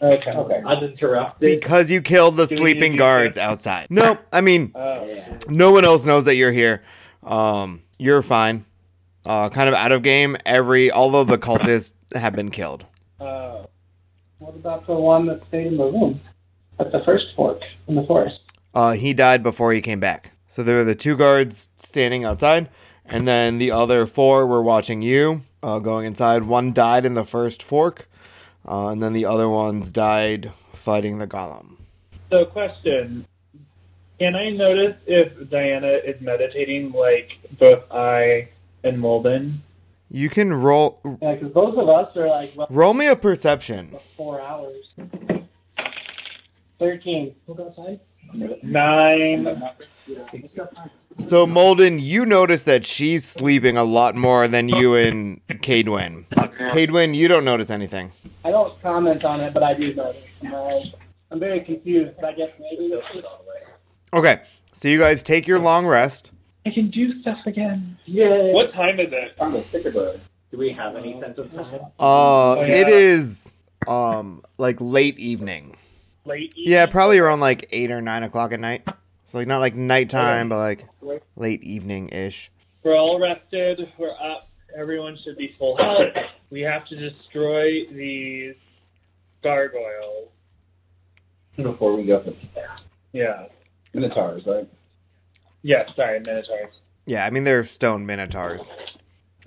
[0.00, 0.30] Okay.
[0.32, 0.62] Okay.
[0.66, 1.40] Uninterrupted.
[1.60, 3.44] Because you killed the Do sleeping guards check?
[3.48, 3.86] outside.
[3.90, 5.04] No, I mean, Oh.
[5.06, 5.36] Yeah.
[5.48, 6.82] no one else knows that you're here.
[7.22, 8.64] Um, you're fine.
[9.24, 10.36] Uh, kind of out of game.
[10.44, 12.84] Every all of the cultists have been killed.
[13.20, 13.64] Uh,
[14.42, 16.20] What about the one that stayed in the room
[16.80, 18.40] at the first fork in the forest?
[18.74, 20.32] Uh, he died before he came back.
[20.48, 22.68] So there were the two guards standing outside,
[23.04, 26.42] and then the other four were watching you uh, going inside.
[26.42, 28.08] One died in the first fork,
[28.68, 31.76] uh, and then the other ones died fighting the golem.
[32.28, 33.24] so question.
[34.18, 38.48] Can I notice if Diana is meditating like both I
[38.82, 39.58] and Molden?
[40.14, 43.96] You can roll Yeah, because both of us are like well, roll me a perception.
[44.14, 44.84] four hours.
[46.78, 47.34] Thirteen.
[47.46, 47.98] We'll outside.
[48.62, 49.62] Nine.
[51.18, 56.26] So Molden, you notice that she's sleeping a lot more than you and Cadwin.
[56.70, 58.12] Cadwin, you don't notice anything.
[58.44, 60.22] I don't comment on it, but I do notice.
[60.44, 60.92] I,
[61.30, 62.18] I'm very confused.
[62.22, 63.00] I guess maybe
[64.12, 66.32] Okay, so you guys take your long rest.
[66.64, 67.96] I can do stuff again.
[68.06, 68.52] Yay.
[68.52, 69.36] What time is it?
[69.38, 70.20] Found a sticker bug.
[70.50, 71.80] Do we have any sense of time?
[71.98, 72.74] Uh, yeah.
[72.76, 73.52] it is
[73.88, 75.76] um like late evening.
[76.24, 76.50] Late.
[76.56, 76.64] evening?
[76.72, 78.86] Yeah, probably around like eight or nine o'clock at night.
[79.24, 80.86] So like not like nighttime, but like
[81.36, 82.50] late evening ish.
[82.84, 83.88] We're all rested.
[83.98, 84.48] We're up.
[84.76, 86.14] Everyone should be full health.
[86.50, 88.54] We have to destroy these
[89.42, 90.28] gargoyles.
[91.56, 92.32] Before we go for
[93.12, 93.46] Yeah.
[93.94, 94.66] Minotaurs, right?
[95.62, 95.84] Yeah.
[95.94, 96.72] Sorry, minotaurs.
[97.06, 98.70] Yeah, I mean they're stone minotaurs.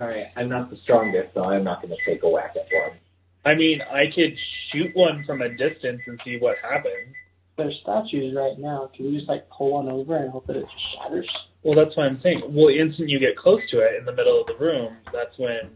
[0.00, 2.66] All right, I'm not the strongest, so I'm not going to take a whack at
[2.70, 2.98] one.
[3.46, 4.36] I mean, I could
[4.70, 7.14] shoot one from a distance and see what happens.
[7.56, 8.90] There's statues right now.
[8.94, 11.26] Can we just like pull one over and hope that it just shatters?
[11.62, 12.42] Well, that's what I'm saying.
[12.48, 15.38] Well, the instant you get close to it in the middle of the room, that's
[15.38, 15.70] when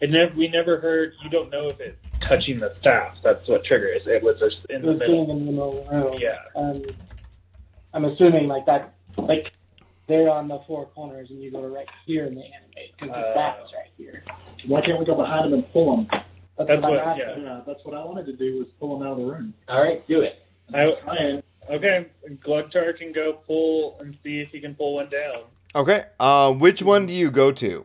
[0.00, 0.34] it never.
[0.34, 1.12] We never heard.
[1.22, 3.16] You don't know if it's touching the staff.
[3.22, 4.02] That's what triggers.
[4.06, 5.26] It was just in It the was middle.
[5.26, 6.12] being in the middle of the room.
[6.18, 6.38] Yeah.
[6.56, 6.82] Um,
[7.94, 9.52] I'm assuming like that, like
[10.08, 13.14] they're on the four corners and you go to right here in the animate because
[13.14, 14.24] the Uh, staff is right here.
[14.66, 16.06] Why can't we go behind them and pull them?
[16.58, 17.36] That's, That's what, what- I'm yeah.
[17.38, 19.54] Yeah, that's what I wanted to do was pull them out of the room.
[19.68, 20.38] All right, do it.
[20.74, 21.42] I, Trying.
[21.70, 22.06] okay,
[22.46, 25.42] Glugtar can go pull and see if he can pull one down.
[25.74, 26.04] Okay.
[26.20, 27.84] Uh, which one do you go to?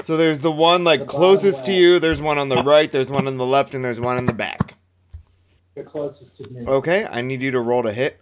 [0.00, 1.98] So there's the one like The closest to you.
[1.98, 2.90] There's one on the right.
[2.90, 4.74] There's one on the left, and there's one in the back.
[5.74, 6.66] The closest to me.
[6.66, 7.06] Okay.
[7.06, 8.20] I need you to roll to hit.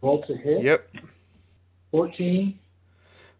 [0.00, 0.62] Roll to hit.
[0.62, 0.88] Yep.
[1.90, 2.58] 14.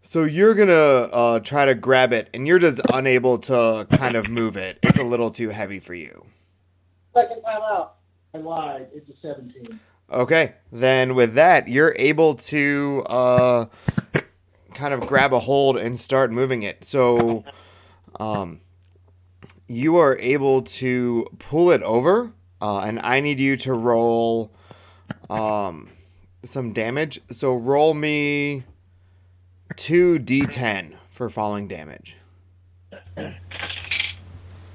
[0.03, 4.29] So you're gonna uh, try to grab it, and you're just unable to kind of
[4.29, 4.79] move it.
[4.83, 6.25] It's a little too heavy for you.
[7.15, 7.97] Second time out.
[8.35, 8.89] I lied.
[8.95, 9.79] It's a 17.
[10.11, 13.67] Okay, then with that, you're able to uh,
[14.73, 16.85] kind of grab a hold and start moving it.
[16.85, 17.45] So,
[18.19, 18.63] um,
[19.67, 24.55] you are able to pull it over, uh, and I need you to roll
[25.29, 25.91] um,
[26.49, 27.21] some damage.
[27.31, 28.65] So, roll me
[29.77, 32.17] two d10 for falling damage.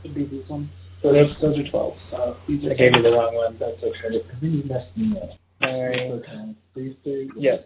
[0.02, 0.70] Should be these ones.
[1.02, 1.98] So those, those are 12.
[2.12, 3.58] So these I gave you the wrong one.
[3.60, 4.22] That's okay.
[4.26, 5.30] I think you messed me up.
[5.62, 6.08] Sorry.
[6.10, 6.56] It's okay.
[6.76, 7.30] These two.
[7.36, 7.60] Yes,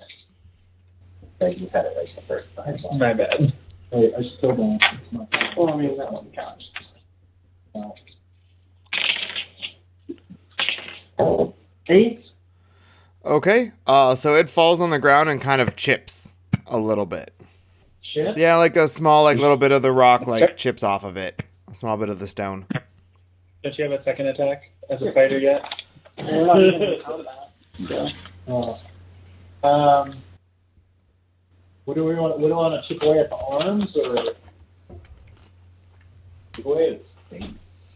[1.40, 2.78] Like you had it right the first time.
[2.98, 3.54] my bad.
[3.92, 4.82] Hey, I still don't.
[5.02, 5.28] It's not.
[5.56, 6.66] Well, I mean, that one counts.
[11.20, 11.46] Uh,
[11.90, 12.24] eight.
[13.28, 16.32] Okay, uh, so it falls on the ground and kind of chips
[16.66, 17.34] a little bit.
[18.02, 18.38] Shit.
[18.38, 21.42] Yeah, like a small, like little bit of the rock, like chips off of it.
[21.70, 22.66] A small bit of the stone.
[23.64, 25.62] Don't you have a second attack as a fighter yet?
[26.18, 28.14] We're not even in combat.
[28.48, 30.22] Uh, um,
[31.84, 32.40] what do we want?
[32.40, 34.36] What do we want to chip away at the arms or
[36.56, 36.94] chip away?
[36.94, 37.50] at the?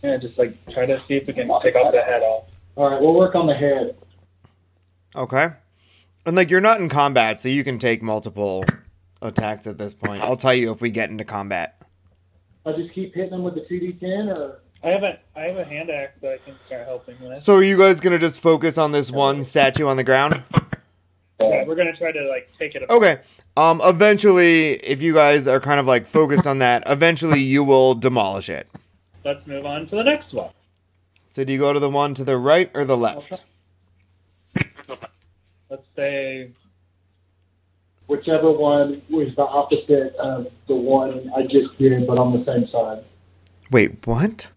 [0.04, 2.48] Yeah, just like try to see if we can take off the head off.
[2.76, 3.96] All right, we'll work on the head.
[5.16, 5.50] Okay.
[6.26, 8.64] And like you're not in combat, so you can take multiple
[9.22, 10.22] attacks at this point.
[10.22, 11.82] I'll tell you if we get into combat.
[12.66, 15.44] I just keep hitting them with the two D ten, or I have a I
[15.46, 17.42] have a hand axe that I can start helping with.
[17.42, 20.44] So are you guys gonna just focus on this one statue on the ground?
[21.40, 22.84] Yeah, we're gonna try to like take it.
[22.84, 23.02] apart.
[23.02, 23.22] Okay.
[23.58, 27.96] Um eventually if you guys are kind of like focused on that, eventually you will
[27.96, 28.68] demolish it.
[29.26, 30.52] Let's move on to the next one.
[31.26, 33.44] So do you go to the one to the right or the left?
[35.96, 36.52] Say
[38.08, 42.68] whichever one was the opposite of the one I just did, but on the same
[42.68, 43.06] side.
[43.72, 44.50] Wait, what?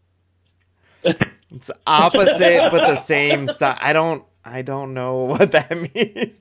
[1.04, 3.78] It's opposite but the same side.
[3.80, 6.32] I don't I don't know what that means.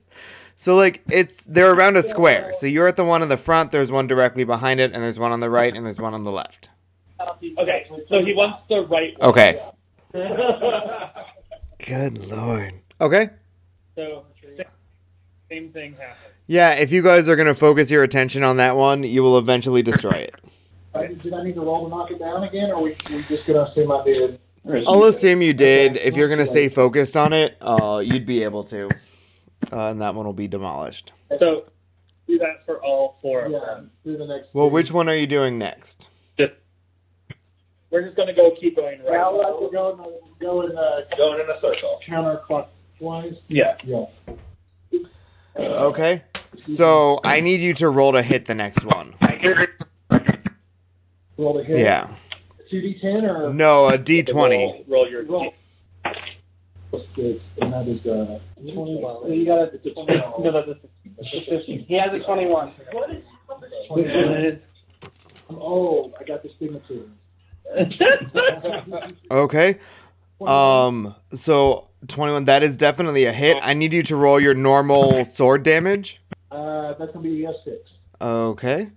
[0.56, 2.52] So like it's they're around a square.
[2.52, 5.18] So you're at the one in the front, there's one directly behind it, and there's
[5.18, 6.68] one on the right and there's one on the left.
[7.20, 7.86] okay.
[8.08, 9.30] So he wants the right one.
[9.30, 9.62] Okay.
[11.86, 12.74] Good lord.
[13.00, 13.30] Okay.
[13.94, 14.24] So
[15.54, 16.32] same thing happens.
[16.46, 19.82] Yeah, if you guys are gonna focus your attention on that one, you will eventually
[19.82, 20.34] destroy it.
[21.22, 23.62] Did I need to roll to knock it down again, or we we just gonna
[23.62, 24.38] assume I did?
[24.86, 25.96] I'll assume you did.
[25.96, 28.88] If you're gonna stay focused on it, uh, you'd be able to,
[29.72, 31.12] uh, and that one will be demolished.
[31.38, 31.64] So
[32.26, 33.90] do that for all four of Yeah, them.
[34.02, 34.48] through the next.
[34.54, 36.08] Well, which one are you doing next?
[36.38, 36.52] Just,
[37.90, 39.12] We're just gonna go keep going right.
[39.12, 42.00] Now let's go in, go in uh, Going in a circle.
[42.08, 43.36] counterclockwise.
[43.48, 43.76] Yeah.
[43.84, 44.04] Yeah.
[45.56, 46.22] Okay.
[46.60, 49.14] So I need you to roll to hit the next one.
[51.36, 51.78] Roll the hit.
[51.78, 52.08] Yeah.
[52.70, 54.56] Two D ten or No, a D twenty.
[54.56, 55.24] Roll, roll your.
[55.24, 55.52] Roll.
[56.90, 57.04] what's?
[57.16, 58.38] And that is uh
[58.72, 59.00] Twenty.
[59.02, 59.70] So you got a
[60.42, 60.76] no, that's a
[61.18, 61.84] it's a fifteen.
[61.86, 62.72] He has a twenty-one.
[65.50, 66.14] I'm old.
[66.18, 67.08] I got this signature.
[69.30, 69.78] Okay.
[70.48, 71.14] Um.
[71.34, 72.44] So twenty one.
[72.44, 73.58] That is definitely a hit.
[73.62, 76.20] I need you to roll your normal sword damage.
[76.50, 77.90] Uh, that's gonna be S six.
[78.20, 78.90] Okay.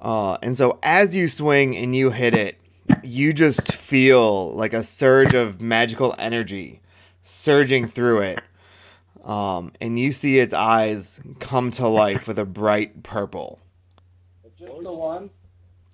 [0.00, 2.58] Uh, and so as you swing and you hit it,
[3.02, 6.80] you just feel like a surge of magical energy
[7.22, 8.40] surging through it.
[9.24, 13.60] Um, and you see its eyes come to life with a bright purple.
[14.58, 15.28] Just the one.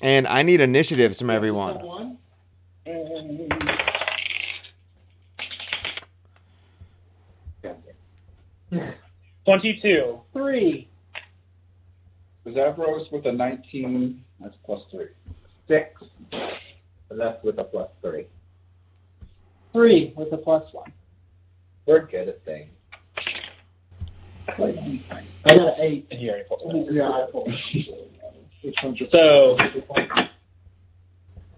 [0.01, 1.85] And I need initiatives from The everyone.
[1.85, 2.19] one.
[2.87, 3.66] And
[9.45, 10.21] Twenty-two.
[10.33, 10.89] three.
[12.47, 15.07] Zavros with a 19, that's plus 3.
[15.67, 16.03] 6,
[17.11, 18.25] that's with a plus 3.
[19.73, 20.93] Three with a plus one.
[21.87, 22.71] We're good at things.
[24.49, 26.07] I got an eight.
[26.11, 26.89] And he already pulled.
[26.93, 27.53] Yeah, I pulled.
[28.63, 29.57] Which one's your So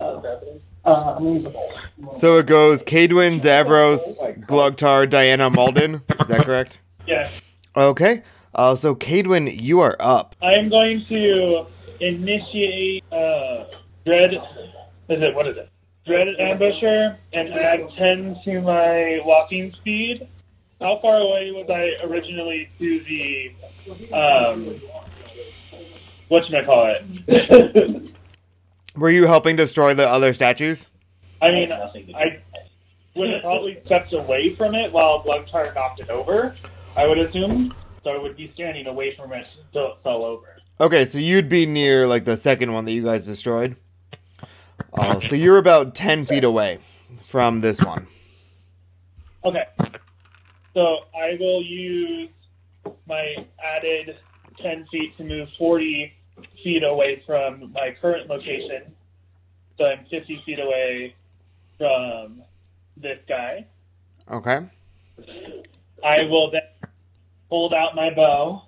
[0.00, 2.12] uh, amusable.
[2.12, 6.02] So it goes Cadwin, Zavros, Glugtar, Diana, Malden.
[6.20, 6.78] Is that correct?
[7.08, 7.30] Yeah,
[7.74, 8.22] Okay.
[8.54, 10.34] Uh, so Cadwin, you are up.
[10.42, 11.66] I am going to
[12.00, 13.64] initiate uh,
[14.04, 14.34] dread.
[14.34, 15.70] Is it what is it?
[16.04, 20.26] Dread ambusher and add ten to my walking speed.
[20.80, 23.52] How far away was I originally to the
[24.12, 24.74] um?
[26.28, 28.12] What should I call it?
[28.96, 30.90] Were you helping destroy the other statues?
[31.40, 32.42] I mean, I
[33.14, 36.54] would have probably stepped away from it while Glugtar knocked it over.
[36.96, 37.74] I would assume.
[38.04, 40.56] So I would be standing away from it until it fell over.
[40.80, 43.76] Okay, so you'd be near like the second one that you guys destroyed.
[44.92, 46.78] Uh, so you're about ten feet away
[47.24, 48.06] from this one.
[49.44, 49.64] Okay.
[50.74, 52.30] So I will use
[53.06, 54.16] my added
[54.60, 56.12] 10 feet to move 40
[56.62, 58.94] feet away from my current location.
[59.76, 61.14] So I'm 50 feet away
[61.78, 62.42] from
[62.96, 63.66] this guy.
[64.30, 64.66] Okay.
[66.04, 66.62] I will then
[67.48, 68.62] hold out my bow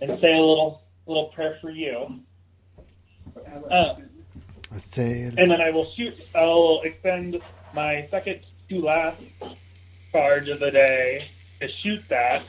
[0.00, 2.20] and say a little little prayer for you.
[3.70, 3.94] Uh,
[5.38, 6.14] and then I will shoot.
[6.34, 7.40] I'll expend
[7.74, 9.20] my second to last
[10.12, 11.28] charge of the day
[11.60, 12.44] to shoot that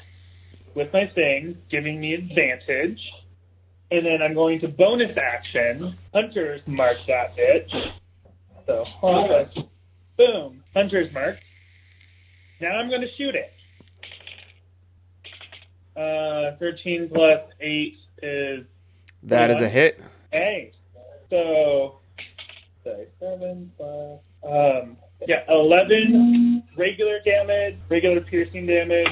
[0.74, 3.02] with my thing, giving me advantage.
[3.92, 7.92] And then I'm going to bonus action Hunter's mark that bitch.
[8.66, 8.86] So
[10.18, 11.40] boom, Hunter's mark.
[12.60, 13.55] Now I'm going to shoot it.
[15.96, 18.66] Uh, 13 plus 8 is
[19.24, 20.02] that is a hit.
[20.32, 20.72] Hey,
[21.30, 22.00] so
[22.84, 29.08] sorry, seven plus um yeah, eleven regular damage, regular piercing damage,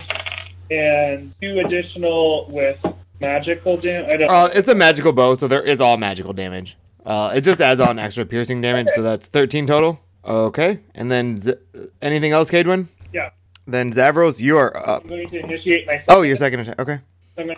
[0.69, 2.77] and two additional with
[3.19, 4.21] magical damage.
[4.21, 4.25] I.
[4.25, 6.77] Uh, it's a magical bow, so there is all magical damage.
[7.05, 9.99] Uh, it just adds on extra piercing damage, so that's thirteen total.
[10.25, 11.55] Okay, and then Z-
[12.01, 12.87] anything else, Cadwin?
[13.13, 13.29] Yeah.
[13.65, 15.03] Then Zavros, you are up.
[15.03, 16.79] I'm going to initiate my Oh, your second attack.
[16.79, 16.99] Okay.
[17.35, 17.57] second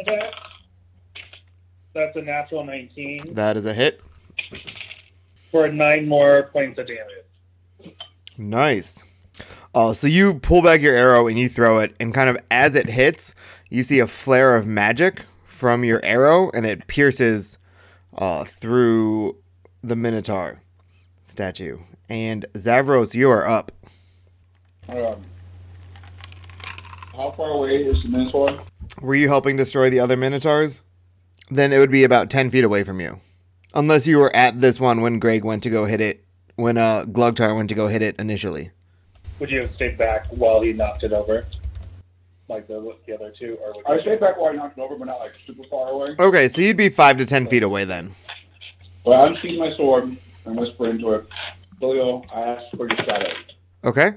[0.00, 0.32] attack.
[1.94, 4.00] That's a natural 19 That is a hit.
[5.52, 7.94] for nine more points of damage.
[8.36, 9.04] Nice.
[9.74, 12.74] Uh, so you pull back your arrow and you throw it, and kind of as
[12.74, 13.34] it hits,
[13.70, 17.58] you see a flare of magic from your arrow, and it pierces
[18.16, 19.36] uh, through
[19.82, 20.62] the Minotaur
[21.24, 21.78] statue.
[22.08, 23.70] And Zavros, you are up.
[24.88, 25.22] Um,
[27.14, 28.64] how far away is the Minotaur?
[29.00, 30.82] Were you helping destroy the other Minotaurs?
[31.50, 33.20] Then it would be about 10 feet away from you.
[33.74, 36.24] Unless you were at this one when Greg went to go hit it,
[36.56, 38.70] when uh, Glugtar went to go hit it initially.
[39.40, 41.44] Would you have stayed back while he knocked it over,
[42.48, 44.80] like the the other two, or would I you stayed back while I knocked it
[44.80, 46.06] over, but not like super far away.
[46.18, 48.14] Okay, so you'd be 5 to 10 feet away then.
[49.04, 51.26] Well, I'm seeing my sword and whisper into it.
[51.80, 53.32] Bilio, I asked for your shadow.
[53.82, 54.12] Okay?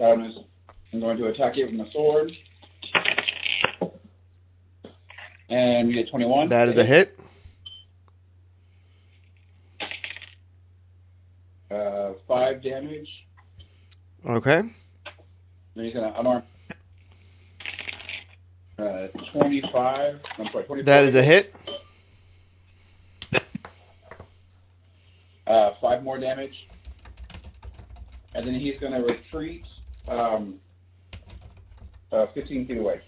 [0.00, 0.34] Is,
[0.94, 2.32] I'm going to attack it with my sword.
[5.50, 6.48] And we get 21.
[6.48, 7.20] That is a hit.
[11.70, 13.08] Uh, five damage.
[14.26, 14.62] Okay.
[15.74, 16.44] Then he's going to unarm.
[18.78, 20.20] Uh, 25.
[20.38, 20.82] I'm sorry, 24.
[20.84, 21.54] That is a hit.
[25.46, 26.68] Uh, five more damage.
[28.34, 29.64] And then he's going to retreat
[30.08, 30.60] um,
[32.12, 33.00] uh, 15 feet away.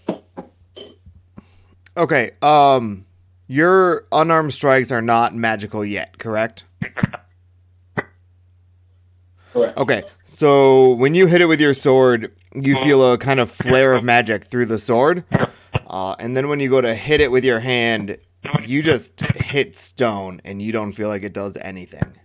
[1.95, 2.31] Okay.
[2.41, 3.05] Um
[3.47, 6.63] your unarmed strikes are not magical yet, correct?
[9.51, 9.77] Correct.
[9.77, 10.03] Okay.
[10.25, 14.03] So when you hit it with your sword, you feel a kind of flare of
[14.03, 15.23] magic through the sword.
[15.85, 18.17] Uh, and then when you go to hit it with your hand,
[18.65, 22.15] you just hit stone and you don't feel like it does anything.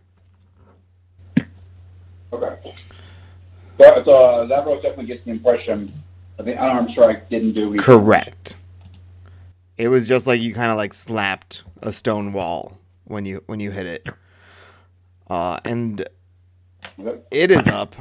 [2.32, 2.74] Okay.
[3.80, 5.92] So, so uh, that row definitely gets the impression
[6.36, 7.78] that the unarmed strike didn't do anything.
[7.78, 8.56] Correct.
[9.76, 13.60] It was just like you kind of like slapped a stone wall when you when
[13.60, 14.06] you hit it.
[15.30, 16.08] Uh, and
[17.30, 17.94] it is up.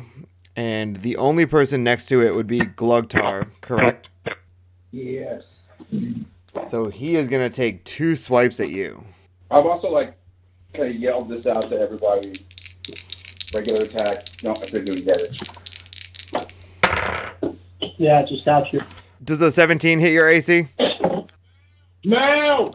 [0.55, 4.09] And the only person next to it would be Glugtar, correct?
[4.91, 5.43] Yes.
[6.67, 9.03] So he is going to take two swipes at you.
[9.51, 10.17] I've also like
[10.73, 12.33] kind of yelled this out to everybody.
[13.53, 14.23] Regular attack.
[14.43, 15.39] No, if they're doing damage.
[17.97, 18.85] Yeah, just out here.
[19.23, 20.67] Does the 17 hit your AC?
[22.05, 22.65] No.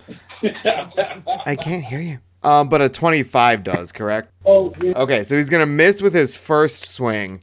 [1.46, 2.18] I can't hear you.
[2.42, 4.32] Um, but a 25 does, correct?
[4.44, 4.92] Oh, yeah.
[4.98, 7.40] Okay, so he's gonna miss with his first swing.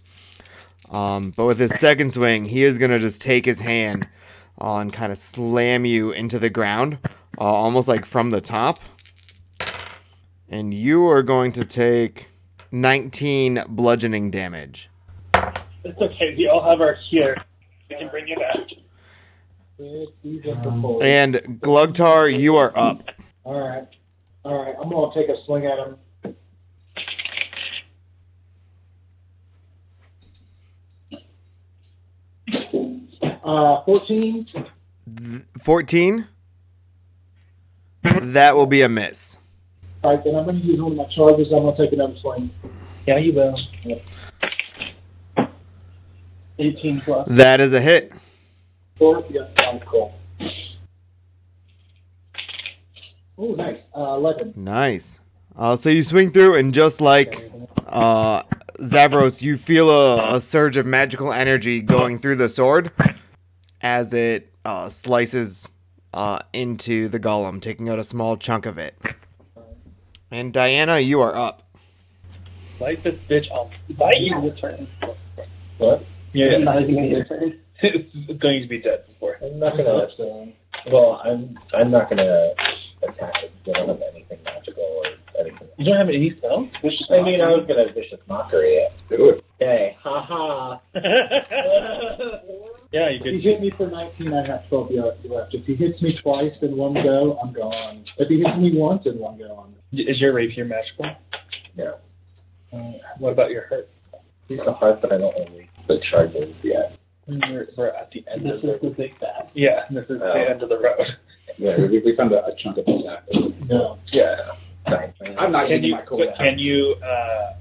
[0.91, 4.07] Um, but with his second swing, he is gonna just take his hand
[4.59, 6.99] uh, and kind of slam you into the ground,
[7.39, 8.80] uh, almost like from the top.
[10.49, 12.27] And you are going to take
[12.71, 14.89] 19 bludgeoning damage.
[15.84, 16.36] It's okay.
[16.38, 17.38] We all have our cure.
[17.90, 18.58] We can bring you back.
[20.24, 21.04] These are the four.
[21.04, 23.04] And Glugtar, you are up.
[23.44, 23.88] All right.
[24.44, 24.76] All right.
[24.82, 25.98] I'm going to take a swing at him.
[33.44, 34.48] Uh, 14.
[35.62, 36.28] 14.
[38.22, 39.38] That will be a miss.
[40.04, 41.48] All right, then I'm going to use one of my charges.
[41.52, 42.52] I'm going to take another swing.
[43.08, 43.56] Yeah, you will.
[46.60, 48.14] 18 plus That is a hit.
[48.97, 49.26] 4.
[49.30, 50.14] Yeah, sounds cool.
[53.38, 53.78] Oh, nice.
[53.95, 54.53] Uh, 11.
[54.57, 55.20] Nice.
[55.55, 57.49] Uh, so you swing through, and just like
[57.88, 58.43] uh,
[58.80, 62.91] Zavros, you feel a, a surge of magical energy going through the sword
[63.82, 65.70] as it uh, slices
[66.14, 68.97] uh, into the golem, taking out a small chunk of it.
[70.32, 71.64] And Diana, you are up.
[72.80, 73.47] Light this bitch.
[73.97, 74.88] Bite this turn.
[75.78, 76.03] What?
[76.34, 77.59] Yeah, Not even gonna get a turn.
[77.82, 79.38] it's going to be dead before.
[79.41, 80.07] I'm not gonna.
[80.91, 81.57] Well, I'm.
[81.73, 82.51] I'm not gonna
[83.03, 83.51] attack it.
[83.67, 85.05] I don't have anything magical or
[85.39, 85.67] anything.
[85.77, 86.67] You don't have any spells?
[87.09, 88.91] I mean, I was gonna vicious mockery it.
[89.09, 89.43] Do it.
[89.61, 90.77] Okay, haha.
[92.91, 93.41] yeah, you If he could.
[93.43, 95.53] hit me for 19, I have 12 yards left.
[95.53, 98.05] If he hits me twice in one go, I'm gone.
[98.17, 101.05] If he hits me once in one go, I'm Is your rapier magical?
[101.75, 101.95] No.
[102.71, 103.89] Uh, what about your hurt?
[104.47, 106.98] He's the heart that I don't really the charges yet.
[107.28, 108.76] We're, we're at the end This of the.
[108.76, 109.50] is the big bad.
[109.54, 110.34] Yeah, this is Oh.
[110.34, 111.02] the end of the road.
[111.58, 113.24] Yeah, we, we found a, a chunk of the staff.
[113.68, 113.98] No.
[114.14, 114.52] Yeah.
[114.86, 115.14] Fine.
[115.38, 115.96] I'm not Can you?
[115.96, 116.96] my cool but Can you?
[117.04, 117.54] Uh,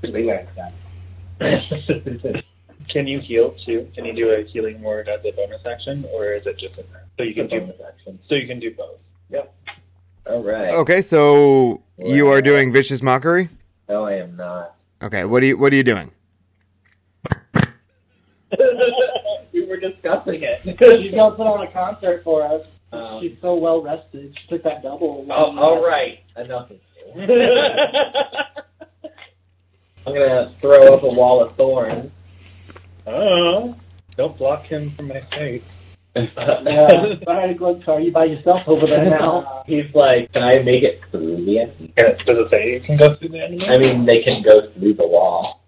[2.88, 3.86] can you heal too?
[3.94, 6.86] Can you do a healing word as a bonus action, or is it just in
[6.90, 7.04] there?
[7.18, 7.60] So you can do.
[7.60, 8.18] bonus action.
[8.30, 8.96] So you can do both.
[9.30, 9.52] Yep.
[10.30, 10.72] All right.
[10.72, 13.50] Okay, so you are doing vicious mockery.
[13.90, 14.74] No, I am not.
[15.02, 16.10] Okay, what are you what are you doing?
[19.52, 20.60] we were discussing it.
[20.64, 22.66] She's going to put on a concert for us.
[22.92, 24.36] Um, She's so well rested.
[24.40, 25.26] She took that double.
[25.30, 26.20] all, all right.
[26.36, 26.70] Enough.
[26.70, 26.80] is-
[30.06, 32.10] I'm gonna throw up a wall of thorns.
[33.06, 33.74] Oh,
[34.16, 35.62] don't block him from my face.
[36.14, 36.28] Yeah.
[37.24, 39.64] Sorry, Glugtar, you by yourself over there now.
[39.66, 41.92] He's like, can I make it through the enemy?
[41.96, 43.66] Can it, does it say you can go through the enemy?
[43.66, 45.62] I mean, they can go through the wall.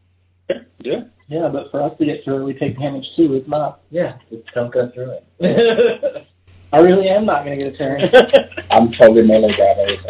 [0.78, 1.00] yeah.
[1.28, 3.34] Yeah, but for us to get through, we take damage too.
[3.34, 3.80] It's not.
[3.90, 6.26] Yeah, just don't go through it.
[6.72, 8.02] I really am not going to get a turn.
[8.70, 10.00] I'm totally melee damage.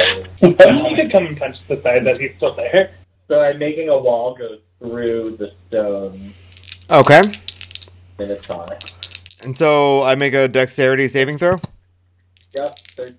[0.43, 2.93] you could come and punch the side that he's still there.
[3.29, 6.35] so I'm making a wall go through the stone
[6.91, 8.79] Okay, and it's minotaur.
[9.43, 11.61] and so I make a dexterity saving throw,
[12.55, 13.17] Yep, 13.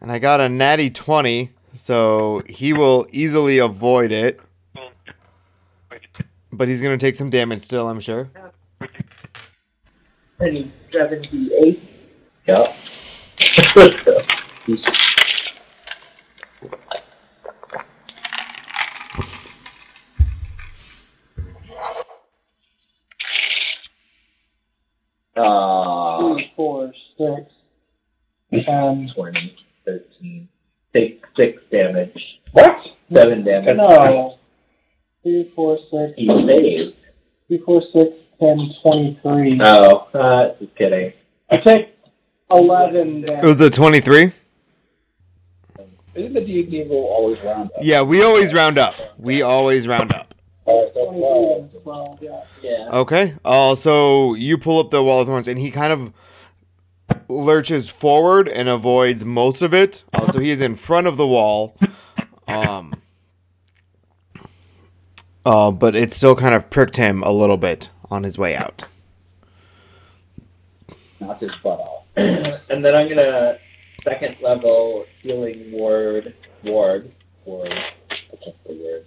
[0.00, 4.40] and I got a natty twenty, so he will easily avoid it.
[6.58, 8.30] But he's gonna take some damage still, I'm sure.
[10.40, 11.80] And 78.
[12.48, 12.76] Yep.
[25.36, 27.52] Uh, Two, four, six,
[28.68, 30.48] um, 20, 13.
[30.92, 32.40] Take 6 damage.
[32.52, 32.76] What?
[33.12, 33.76] 7 damage.
[33.76, 34.27] no.
[36.18, 36.96] Two, four, six, He saved.
[37.48, 39.60] two, four, six, ten, twenty-three.
[39.64, 41.12] Oh, uh, just kidding.
[41.50, 41.94] I take
[42.50, 44.32] eleven It was a twenty-three.
[46.14, 47.78] Isn't the D&D rule always round up?
[47.80, 48.94] Yeah, we always round up.
[49.18, 50.34] We always round up.
[50.66, 52.40] So, Twenty-three and twelve, yeah.
[52.60, 52.88] Yeah.
[52.92, 53.34] Okay.
[53.44, 56.12] Uh, so you pull up the wall of thorns, and he kind of
[57.28, 60.02] lurches forward and avoids most of it.
[60.12, 61.76] Uh, so he is in front of the wall.
[62.48, 62.94] Um.
[65.48, 68.84] Uh, but it still kind of pricked him a little bit on his way out.
[71.20, 72.04] knock his butt off.
[72.16, 73.58] and then I'm gonna
[74.04, 76.34] second level healing ward
[76.64, 77.10] ward
[77.46, 79.02] ward I can't say the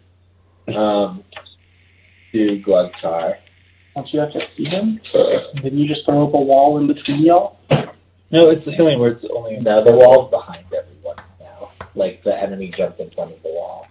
[0.68, 0.76] word.
[0.76, 1.24] Um,
[2.32, 3.38] to Glugtar.
[3.94, 5.00] Don't you have to see him?
[5.62, 7.60] Then you just throw up a wall in between y'all?
[8.32, 9.20] No, it's the healing word.
[9.22, 9.84] It's only no.
[9.84, 11.70] The wall's behind everyone now.
[11.94, 13.88] Like the enemy jumped in front of the wall.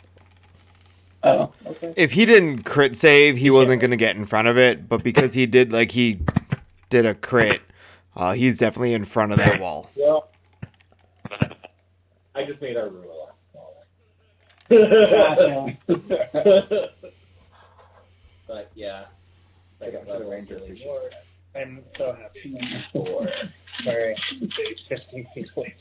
[1.22, 1.92] Oh, okay.
[1.96, 5.02] If he didn't crit save, he wasn't going to get in front of it, but
[5.02, 6.20] because he did, like, he
[6.88, 7.60] did a crit,
[8.16, 9.90] uh, he's definitely in front of that wall.
[9.96, 10.30] Well,
[12.34, 13.84] I just made our rule smaller.
[18.46, 19.04] but yeah,
[19.82, 21.12] I got the ranger really appreciate
[21.54, 22.58] I'm so happy.
[22.92, 23.28] Four.
[23.84, 24.16] Sorry.
[24.40, 25.74] It's 15 feet away.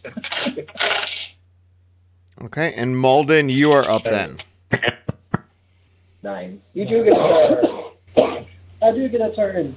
[2.42, 4.38] Okay, and Malden, you are up then.
[6.22, 6.62] Nine.
[6.74, 8.46] You do get a turn.
[8.82, 9.76] I do get a turn.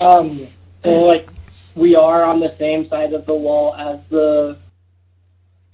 [0.00, 0.48] Um,
[0.82, 1.28] so like,
[1.74, 4.58] we are on the same side of the wall as the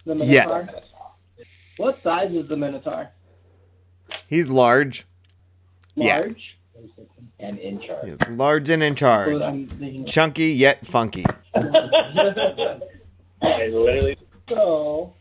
[0.04, 0.32] the Minotaur.
[0.32, 0.74] Yes.
[1.76, 3.10] What size is the Minotaur?
[4.26, 5.06] He's large.
[5.94, 6.18] Yeah.
[6.18, 6.58] Large.
[7.38, 8.04] And in charge.
[8.04, 9.68] He's large and in charge.
[10.06, 11.24] Chunky yet funky.
[11.54, 11.60] I
[13.72, 14.16] literally.
[14.48, 15.14] So,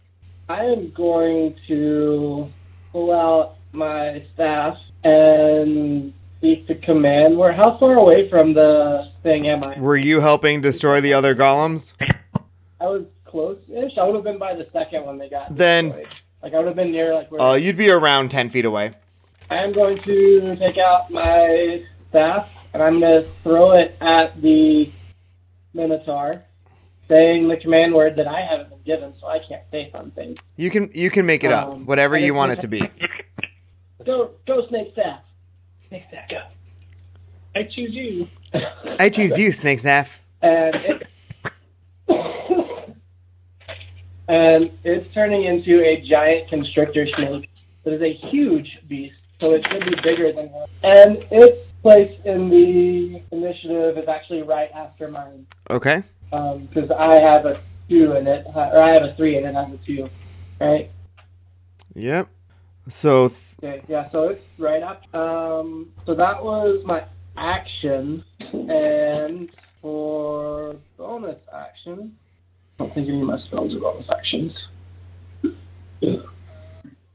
[0.50, 2.52] I am going to
[2.92, 7.38] pull out my staff and speak to command.
[7.38, 7.54] Where?
[7.54, 9.80] How far away from the thing am I?
[9.80, 11.94] Were you helping destroy the other golems?
[12.80, 13.98] I was close-ish.
[13.98, 16.08] I would have been by the second one they got Then- destroyed.
[16.44, 18.94] Like I would have been near like where Uh, you'd be around 10 feet away.
[19.52, 24.42] I am going to take out my staff and I'm going to throw it at
[24.42, 24.92] the
[25.76, 26.44] Minotaur,
[27.08, 30.36] saying the command word that I haven't been given, so I can't say something.
[30.58, 32.80] You can you can make it up, Um, whatever you want it to be.
[34.12, 35.22] Go, go, snake staff.
[35.88, 36.42] Snake staff, go.
[37.56, 38.28] I choose you.
[39.00, 40.20] I choose you, Snake Staff.
[40.42, 41.08] and it,
[44.28, 47.50] and it's turning into a giant constrictor snake
[47.86, 50.66] that is a huge beast, so it should be bigger than her.
[50.84, 56.04] And its place in the initiative is actually right after mine, Okay.
[56.34, 59.56] Um, because I have a two in it, or I have a three and it
[59.56, 60.10] has a two,
[60.60, 60.92] right?
[61.96, 62.28] Yep.
[62.90, 63.32] So
[63.64, 65.04] Okay, yeah, so it's right up.
[65.14, 67.04] Um, so that was my
[67.38, 69.50] action, and
[69.84, 72.18] for bonus action,
[72.80, 74.54] I don't think any of my spells are bonus actions.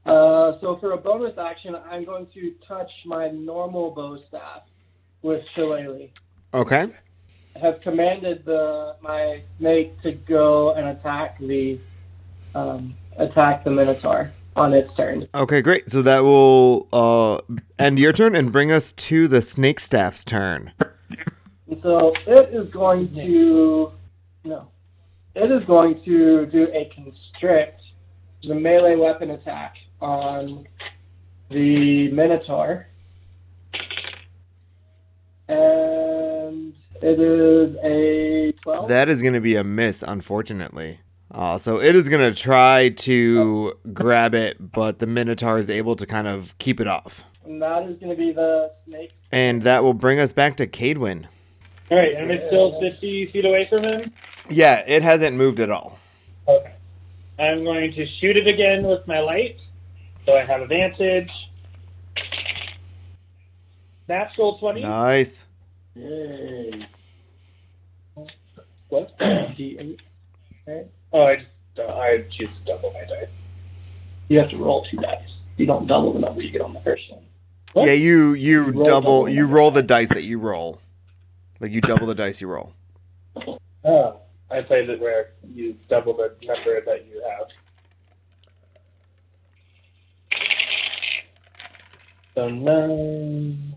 [0.05, 4.61] Uh, so for a bonus action, I'm going to touch my normal bow staff
[5.21, 6.11] with Shillelagh.
[6.53, 6.87] okay.
[7.57, 11.77] I have commanded the my snake to go and attack the
[12.55, 15.27] um, attack the Minotaur on its turn.
[15.35, 15.89] Okay, great.
[15.89, 17.39] So that will uh
[17.79, 20.73] end your turn and bring us to the Snake Staff's turn.
[21.81, 23.91] So it is going to
[24.43, 24.67] no,
[25.35, 27.81] it is going to do a constrict,
[28.43, 30.67] the melee weapon attack on
[31.49, 32.87] the Minotaur,
[35.47, 38.87] and it is a twelve.
[38.89, 40.99] That is going to be a miss, unfortunately.
[41.31, 45.95] Uh, so it is going to try to grab it, but the Minotaur is able
[45.97, 47.23] to kind of keep it off.
[47.45, 49.11] and that is going to be the snake.
[49.31, 51.27] And that will bring us back to Cadwin.
[51.91, 54.11] All right, and it's still 50 feet away from him.
[54.49, 55.99] Yeah, it hasn't moved at all.
[56.47, 56.73] Okay.
[57.39, 59.57] I'm going to shoot it again with my light,
[60.25, 61.29] so I have advantage.
[64.07, 64.81] Natural 20.
[64.81, 65.45] Nice.
[65.95, 66.87] Yay!
[68.89, 69.17] What?
[69.19, 69.97] D8.
[71.17, 71.47] Oh, I just
[71.79, 73.27] uh, I choose to double my dice.
[74.27, 75.17] You have to roll two dice.
[75.55, 77.23] You don't double the number you get on the first one.
[77.73, 77.87] What?
[77.87, 80.79] Yeah, you you roll double double you roll the dice that you roll.
[81.59, 82.73] Like you double the dice you roll.
[83.83, 84.19] Oh,
[84.51, 87.47] I played it where you double the number that you have.
[92.35, 93.75] So nine.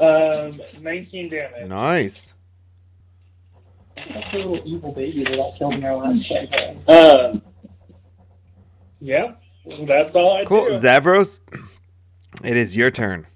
[0.00, 1.68] Um, 19 damage.
[1.68, 2.34] Nice.
[4.12, 6.82] That's a little evil baby that I killed in our last campaign.
[6.88, 7.42] Um,
[9.00, 9.32] yeah,
[9.86, 10.66] that's all I Cool.
[10.66, 10.72] do.
[10.72, 11.40] Zavros,
[12.44, 13.26] it is your turn.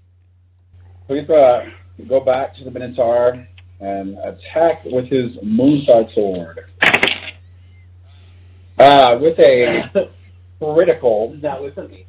[1.06, 1.66] Please uh,
[2.08, 3.46] go back to the Minotaur
[3.80, 6.60] and attack with his Moonside Sword.
[8.78, 10.08] Uh, with a
[10.58, 11.36] critical.
[11.42, 12.06] That was amazing.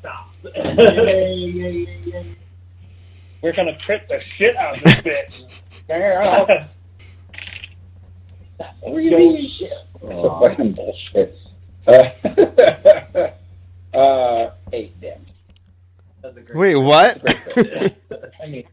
[0.00, 0.34] Stop.
[3.40, 5.62] We're gonna crit the shit out of this bitch.
[8.58, 9.50] What were you doing?
[10.02, 11.36] Oh, fucking bullshit.
[13.94, 15.32] Uh, uh, eight damage.
[16.22, 17.22] That's a Wait, what?
[17.56, 18.64] I mean,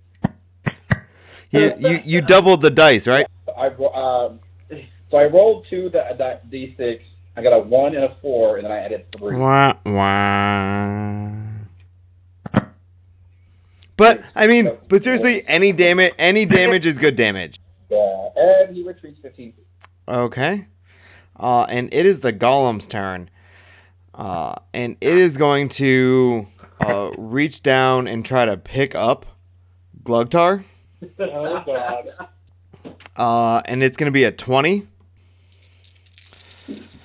[1.52, 3.26] you, you you doubled the dice, right?
[3.58, 4.40] I um,
[5.10, 7.00] so I rolled two the, that d6
[7.38, 9.36] I got a one and a four, and then I added three.
[9.36, 11.32] Wah, wah.
[13.98, 17.60] But I mean, but seriously, any damage, any damage is good damage.
[17.90, 19.65] Yeah, and he retreats 15 feet.
[20.08, 20.68] Okay.
[21.38, 23.30] Uh, and it is the golem's turn.
[24.14, 26.48] Uh, and it is going to
[26.80, 29.26] uh, reach down and try to pick up
[30.04, 30.64] Glugtar.
[31.20, 32.96] Oh god.
[33.16, 34.88] Uh, and it's going to be a 20.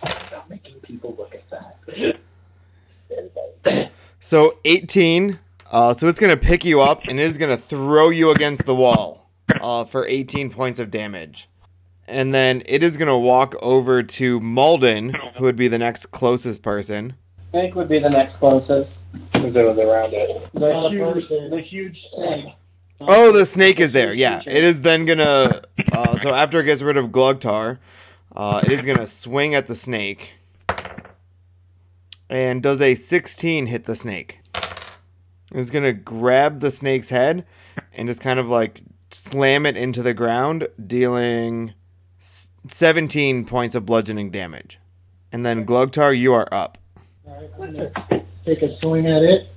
[0.07, 3.90] Stop making people look at that.
[4.20, 5.38] So 18.
[5.70, 8.30] Uh, so it's going to pick you up and it is going to throw you
[8.30, 9.28] against the wall
[9.61, 11.49] uh, for 18 points of damage.
[12.11, 16.06] And then it is going to walk over to Malden, who would be the next
[16.06, 17.14] closest person.
[17.52, 18.90] Snake would be the next closest.
[19.32, 20.48] Because it was around it.
[20.54, 21.50] The Not huge, person.
[21.50, 22.44] the huge snake.
[23.00, 24.12] Oh, the snake is there.
[24.12, 25.62] Yeah, it is then gonna.
[25.90, 27.78] Uh, so after it gets rid of Glugtar,
[28.36, 30.34] uh, it is gonna swing at the snake.
[32.28, 34.38] And does a 16 hit the snake?
[35.52, 37.44] It's gonna grab the snake's head
[37.92, 41.74] and just kind of like slam it into the ground, dealing s-
[42.20, 44.78] 17 points of bludgeoning damage.
[45.32, 46.78] And then Glugtar, you are up.
[47.26, 47.90] Alright, I'm gonna
[48.44, 49.48] take a swing at it.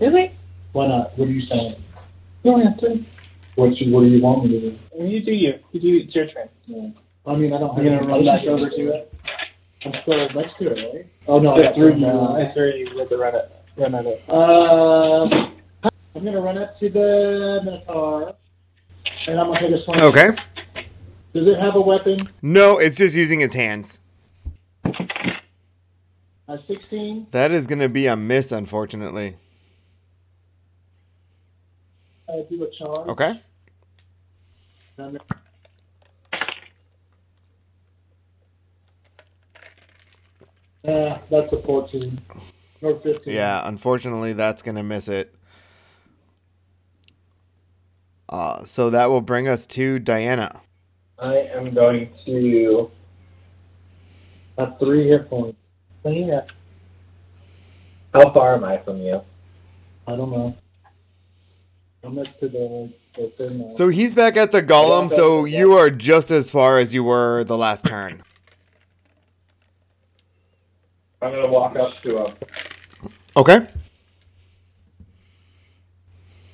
[0.00, 0.32] Really?
[0.72, 1.16] Why not?
[1.18, 1.74] What are you saying?
[2.42, 3.04] You don't have to.
[3.56, 4.78] What you, what do you want me to do?
[4.92, 6.48] When you do you, you do it's your turn.
[6.66, 6.88] Yeah.
[7.26, 9.14] I mean, I don't have You're gonna run back over to it?
[9.84, 11.06] I'm still next to it, right?
[11.26, 12.36] Oh no, I Yeah, got through no, now.
[12.36, 14.22] I three with the run it, run at it.
[14.28, 15.56] Um,
[16.14, 18.34] I'm gonna run up to the Minotaur,
[19.26, 20.00] and I'm gonna take a swing.
[20.00, 20.30] Okay.
[21.32, 22.16] Does it have a weapon?
[22.42, 23.98] No, it's just using its hands.
[26.48, 27.28] A 16.
[27.30, 29.36] That is gonna be a miss, unfortunately.
[32.28, 33.08] I do a charge.
[33.08, 33.40] Okay.
[34.98, 35.18] I'm-
[40.86, 42.20] Uh, that's a 14.
[42.82, 43.34] Or 15.
[43.34, 45.34] Yeah, unfortunately, that's going to miss it.
[48.28, 50.62] Uh, so that will bring us to Diana.
[51.20, 52.90] I am going to.
[54.58, 55.58] Have three hit points.
[56.04, 56.42] Yeah.
[58.12, 59.22] How far am I from you?
[60.06, 60.56] I don't know.
[62.02, 63.68] I'm next to the, the thing now.
[63.68, 67.44] So he's back at the golem, so you are just as far as you were
[67.44, 68.22] the last turn.
[71.22, 72.34] I'm gonna walk up to him
[73.36, 73.66] Okay.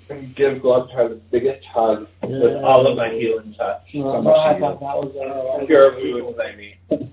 [0.09, 2.28] And give Glugtar the biggest hug Yeah.
[2.28, 3.82] with all of my healing touch.
[3.94, 7.11] Much I thought that was uh, Cure wounds, I mean.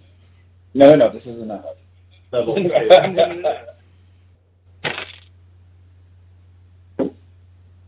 [0.76, 1.10] No, no, no.
[1.12, 1.76] This isn't a hug.
[2.32, 2.70] Level two.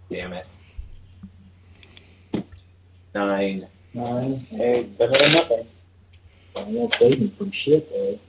[0.09, 0.47] Damn it.
[3.13, 3.67] Nine.
[3.93, 4.45] Nine.
[4.49, 5.67] hey, better than nothing.
[6.55, 8.19] I'm not saving from shit, though.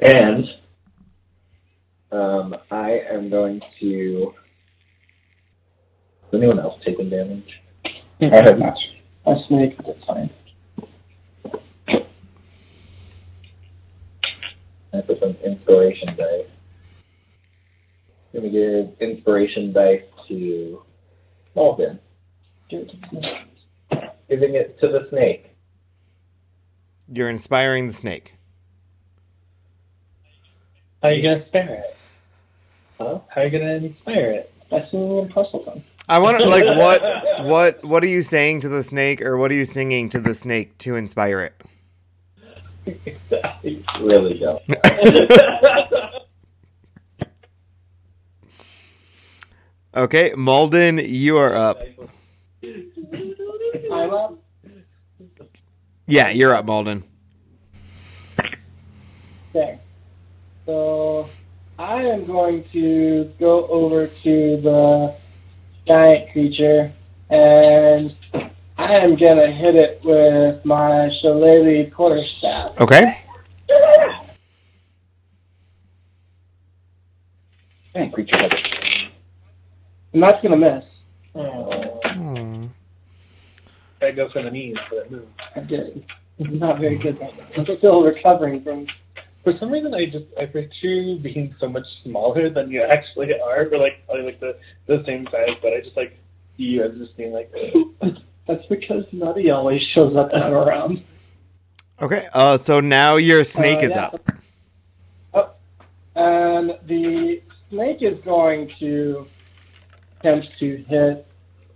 [0.00, 0.44] And
[2.12, 4.34] um, I am going to.
[6.28, 7.60] Is anyone else taking damage?
[8.20, 8.76] I have not.
[9.26, 10.30] A snake, that's fine.
[14.92, 16.46] I put some inspiration dice.
[18.34, 20.82] I'm gonna give inspiration dice to
[21.54, 21.98] Malden,
[22.70, 24.04] Give it to the snake.
[24.28, 25.46] giving it to the snake.
[27.10, 28.34] You're inspiring the snake.
[31.02, 31.96] How are you gonna spare it?
[32.98, 33.20] Huh?
[33.28, 34.52] How are you gonna inspire it?
[34.70, 35.82] By singing in Puzzleton.
[36.08, 37.02] I want to like what
[37.44, 40.34] what what are you saying to the snake or what are you singing to the
[40.34, 41.62] snake to inspire it?
[43.32, 44.62] I really don't.
[49.96, 51.82] Okay, Malden, you are up.
[53.90, 54.38] I'm up.
[56.06, 57.02] Yeah, you're up, Malden.
[59.50, 59.80] Okay.
[60.66, 61.28] So
[61.80, 65.16] I am going to go over to the
[65.88, 66.92] giant creature
[67.30, 68.14] and
[68.76, 72.78] I am gonna hit it with my shillelagh quarterstaff.
[72.80, 73.24] Okay.
[77.94, 78.50] Dang, creature has
[80.12, 80.84] And that's gonna miss.
[81.34, 82.66] Hmm.
[84.00, 85.26] I go for the knees for that move.
[85.56, 86.04] I did.
[86.38, 87.18] Not very good.
[87.56, 88.86] I'm still recovering from
[89.50, 93.28] For some reason, I just I picture you being so much smaller than you actually
[93.40, 93.66] are.
[93.72, 96.18] We're like probably like the the same size, but I just like
[96.58, 97.50] see you as just being like.
[98.46, 101.02] That's because Nutty always shows up when I'm around.
[102.02, 102.28] Okay.
[102.34, 104.04] Uh so now your snake Uh, is yeah.
[104.04, 104.30] up.
[105.32, 105.60] Up.
[106.14, 107.40] And the
[107.70, 109.26] snake is going to
[110.20, 111.26] attempt to hit,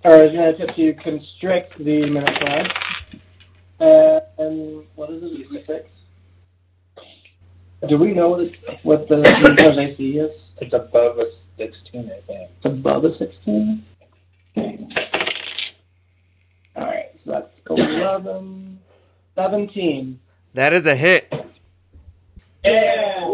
[0.04, 2.66] or is going to attempt to constrict the Minotaur.
[3.80, 5.46] Uh, and what is it?
[5.62, 5.88] a Six.
[7.89, 10.30] Do we know what, it's- what the Minotaur's AC is?
[10.61, 11.26] It's above a
[11.59, 12.51] 16, I think.
[12.57, 13.85] It's above a 16?
[14.57, 14.87] Okay.
[16.76, 18.78] Alright, so that's 11,
[19.35, 20.20] 17.
[20.55, 21.33] That is a hit.
[22.64, 23.28] Yeah!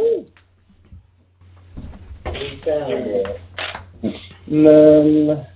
[4.47, 5.47] And then,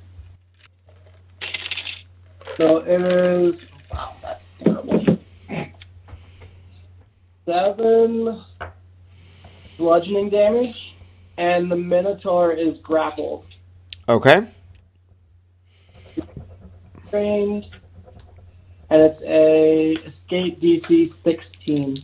[2.59, 3.55] so it is,
[3.91, 5.19] wow, that's terrible.
[7.47, 8.45] Seven
[9.79, 10.95] bludgeoning damage,
[11.37, 13.47] and the Minotaur is grappled.
[14.09, 14.47] Okay.
[17.11, 17.67] Trained,
[18.91, 21.95] and it's a escape DC 16.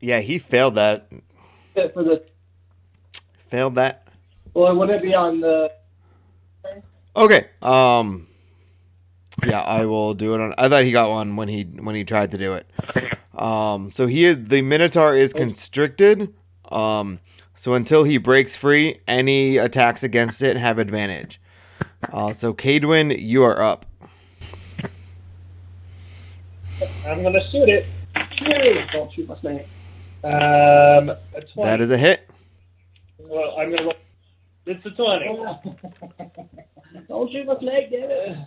[0.00, 1.08] Yeah, he failed that.
[1.74, 2.22] For the,
[3.48, 4.06] Failed that.
[4.52, 5.72] well, it wouldn't be on the,
[7.16, 7.46] Okay.
[7.62, 8.26] Um.
[9.44, 10.54] Yeah, I will do it on.
[10.58, 12.66] I thought he got one when he when he tried to do it.
[13.36, 13.90] Um.
[13.92, 16.34] So he is the Minotaur is constricted.
[16.70, 17.20] Um.
[17.54, 21.40] So until he breaks free, any attacks against it have advantage.
[22.12, 22.32] Uh.
[22.32, 23.86] So Cadwin, you are up.
[27.06, 27.86] I'm going to shoot it.
[28.40, 29.66] Yay, don't shoot my snake.
[30.24, 31.18] Um, a
[31.56, 32.28] That is a hit.
[33.18, 33.94] Well, I'm going to roll.
[34.66, 35.38] It's a 20.
[37.08, 38.38] Don't shoot my snake, damn it.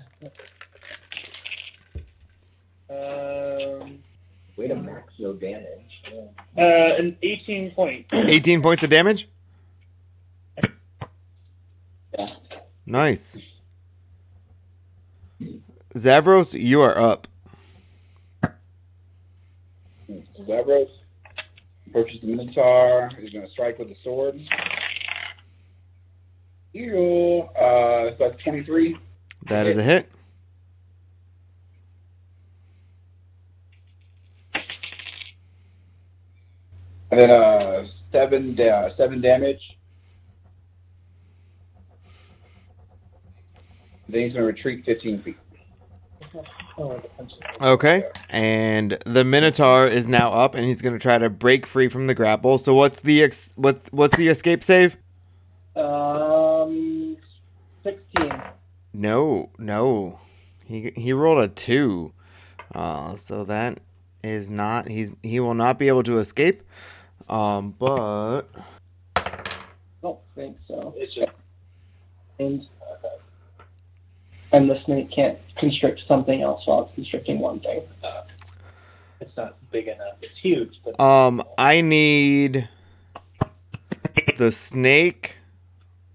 [2.89, 3.99] Um,
[4.57, 5.67] Way to max no damage.
[6.57, 6.61] uh,
[6.97, 8.07] an 18 point.
[8.11, 9.29] 18 points of damage.
[12.17, 12.27] Yeah.
[12.87, 13.37] Nice.
[15.93, 17.27] Zavros, you are up.
[20.41, 20.89] Zavros
[21.87, 23.11] approaches the Minotaur.
[23.19, 24.39] He's going to strike with the sword.
[26.73, 27.41] Ew.
[27.55, 28.97] Uh, so that's 23.
[29.47, 30.09] That is a hit.
[37.11, 39.61] And then uh, seven, da- seven damage.
[44.09, 45.37] Then he's going to retreat 15 feet.
[47.61, 48.03] Okay.
[48.29, 52.07] And the Minotaur is now up, and he's going to try to break free from
[52.07, 52.57] the grapple.
[52.57, 54.97] So what's the ex- what what's the escape save?
[55.75, 57.17] Um,
[57.83, 58.31] 16.
[58.93, 60.19] No, no.
[60.65, 62.13] He he rolled a two.
[62.73, 63.79] Uh, so that
[64.23, 66.61] is not he's he will not be able to escape.
[67.29, 68.43] Um, but
[69.15, 69.31] I
[70.01, 70.95] don't think so.
[72.39, 72.65] And,
[74.51, 77.81] and the snake can't constrict something else while it's constricting one thing.
[79.19, 80.15] It's not big enough.
[80.21, 82.69] It's huge, but um, I need
[84.37, 85.37] the snake,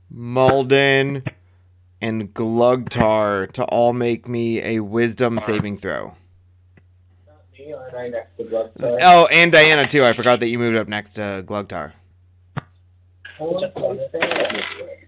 [0.09, 1.25] Malden,
[2.01, 6.15] and Glugtar to all make me a Wisdom saving throw.
[7.69, 8.99] Next to Bloodthirst?
[9.03, 10.05] Oh, and Diana too.
[10.05, 11.93] I forgot that you moved up next to Glugtar.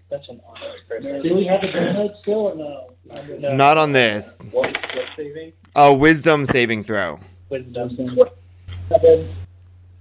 [0.09, 1.21] that's an honor.
[1.21, 2.91] Do we have advantage still or no?
[3.39, 3.55] No.
[3.55, 4.39] Not on this.
[4.51, 5.53] What, what saving?
[5.75, 7.19] A Wisdom saving throw.
[7.49, 7.89] Wisdom.
[8.89, 9.29] Seven.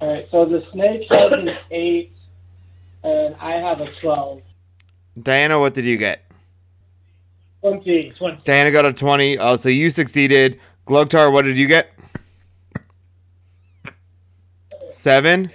[0.00, 2.12] Alright, so the snake has an 8,
[3.04, 4.42] and I have a 12.
[5.22, 6.30] Diana, what did you get?
[7.62, 8.12] 20.
[8.18, 8.42] 20.
[8.44, 9.38] Diana got a 20.
[9.38, 10.60] Oh, so you succeeded.
[10.86, 11.93] Glugtar, what did you get?
[14.94, 15.50] Seven?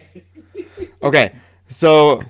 [1.02, 1.34] Okay,
[1.70, 2.22] so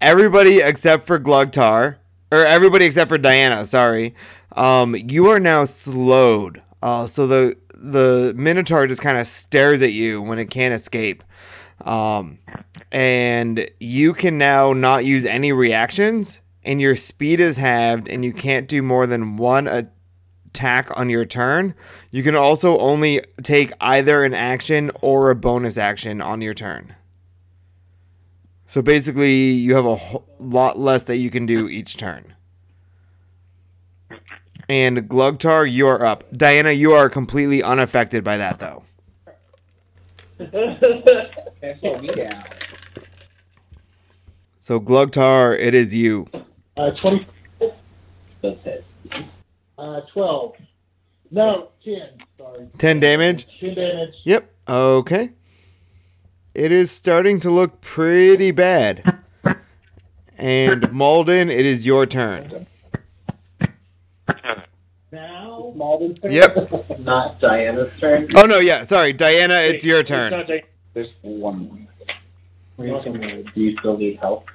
[0.00, 1.96] everybody except for Glugtar,
[2.30, 4.14] or everybody except for Diana, sorry,
[4.52, 6.62] um, you are now slowed.
[6.82, 11.24] Uh, so the the Minotaur just kind of stares at you when it can't escape.
[11.84, 12.38] Um,
[12.92, 18.32] and you can now not use any reactions, and your speed is halved, and you
[18.32, 19.66] can't do more than one
[20.56, 21.74] attack on your turn.
[22.10, 26.96] You can also only take either an action or a bonus action on your turn.
[28.64, 29.98] So basically, you have a
[30.38, 32.34] lot less that you can do each turn.
[34.66, 36.24] And Glugtar, you are up.
[36.32, 38.82] Diana, you are completely unaffected by that, though.
[40.40, 42.44] Okay, slow me down.
[44.58, 46.26] So Glugtar, it is you.
[46.76, 47.26] Uh, 20,
[48.42, 48.85] That's it.
[49.78, 50.54] Uh, 12.
[51.30, 51.94] No, 10.
[52.38, 52.68] Sorry.
[52.78, 53.46] 10 damage.
[53.60, 54.14] 10 damage.
[54.24, 54.54] Yep.
[54.68, 55.32] Okay.
[56.54, 59.20] It is starting to look pretty bad.
[60.38, 62.66] And Malden, it is your turn.
[65.12, 66.32] Now, Malden's turn?
[66.32, 66.98] Yep.
[67.00, 68.28] Not Diana's turn.
[68.34, 68.84] Oh no, yeah.
[68.84, 70.32] Sorry, Diana, it's your turn.
[70.32, 70.46] not
[70.92, 71.88] There's one.
[72.78, 74.46] Do you still need help?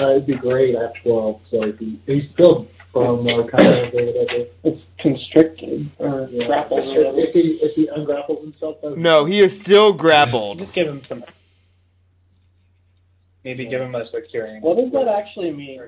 [0.00, 0.76] uh, it'd be great.
[0.76, 4.46] I have 12, so if he, he's still from uh, kind of whatever.
[4.64, 6.46] It's constricted or Yeah.
[6.46, 6.80] grappled.
[6.80, 7.18] or whatever.
[7.20, 10.58] If he if he ungrapples himself, though, No, he is still grappled.
[10.58, 11.24] Just give him some.
[13.44, 14.60] Maybe give him a securing.
[14.60, 15.80] What does that actually mean?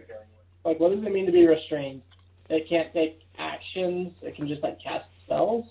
[0.64, 2.02] Like, what does it mean to be restrained?
[2.48, 4.12] It can't take actions.
[4.22, 5.66] It can just like cast spells.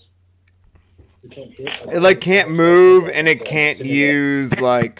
[1.24, 1.70] you can't hit.
[1.94, 5.00] It like can't move and it can't use like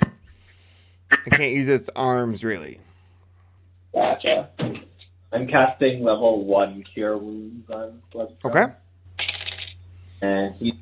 [1.26, 2.80] it can't use its arms really.
[3.94, 4.50] Gotcha.
[5.32, 8.52] I'm casting level one cure wounds on Bloodstone.
[8.52, 8.74] Okay.
[10.22, 10.74] And he's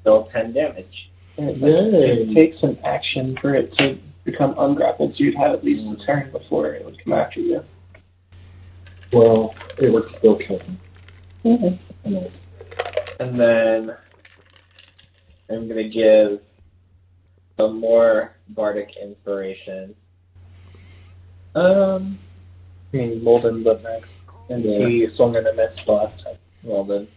[0.00, 1.10] still ten damage.
[1.36, 2.22] It, Yay.
[2.22, 6.04] it takes an action for it to become ungrappled, so you'd have at least a
[6.06, 7.64] turn before it would come after you.
[9.12, 10.80] Well, it would still kill him.
[11.44, 12.26] Mm-hmm.
[13.20, 13.96] And then
[15.48, 16.40] I'm gonna give
[17.56, 19.94] some more bardic inspiration.
[21.54, 22.18] Um,
[22.94, 24.08] I mean, Molden's up next,
[24.48, 24.86] and Yeah.
[24.86, 26.36] he swung in a miss last time.
[26.62, 27.08] well then,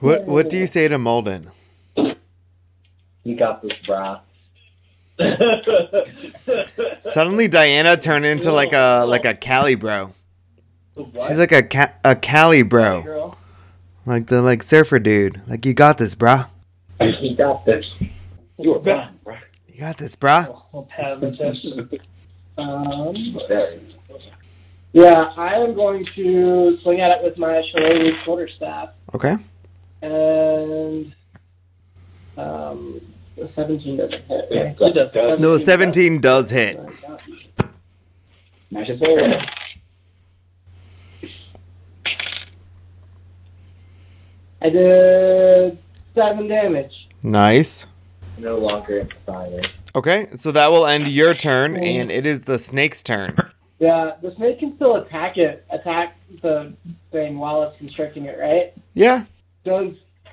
[0.00, 1.48] What what do you say to Molden?
[3.24, 4.20] you got this, brah.
[7.00, 10.12] Suddenly Diana turned into like a like a Cali bro.
[11.26, 13.02] She's like a ca- a Cali bro.
[13.02, 13.38] Girl.
[14.04, 15.40] Like the like surfer dude.
[15.48, 16.48] Like you got this, brah.
[17.00, 17.84] you got this.
[18.58, 19.36] You were wrong, bro.
[19.68, 20.62] You got this, brah.
[20.72, 21.66] We'll have him just-
[22.58, 23.14] Um,
[23.48, 23.78] There.
[24.92, 29.36] Yeah, I am going to swing at it with my shillelagh quarterstaff, Okay.
[30.02, 31.14] and
[32.38, 33.00] um,
[33.36, 34.44] the 17 doesn't hit.
[34.50, 34.78] Yeah, right?
[34.78, 35.40] that does.
[35.40, 36.80] No, 17 does hit.
[38.70, 39.32] Smash his forward.
[44.62, 45.78] I did
[46.14, 46.92] seven damage.
[47.22, 47.86] Nice.
[48.38, 49.72] No longer inspired.
[49.94, 53.36] Okay, so that will end your turn, and it is the snake's turn.
[53.78, 56.72] Yeah, the snake can still attack it, attack the
[57.12, 58.72] thing while it's constricting it, right?
[58.94, 59.24] Yeah.
[59.64, 59.92] Does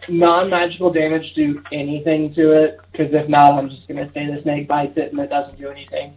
[0.10, 2.80] non-magical damage do anything to it?
[2.92, 5.70] Because if not, I'm just gonna say the snake bites it and it doesn't do
[5.70, 6.14] anything.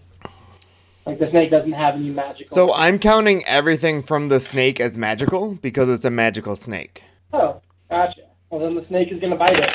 [1.05, 2.55] Like the snake doesn't have any magical.
[2.55, 7.03] So I'm counting everything from the snake as magical because it's a magical snake.
[7.33, 7.61] oh,
[7.91, 8.23] gotcha.
[8.51, 9.71] Well, then the snake is gonna bite it.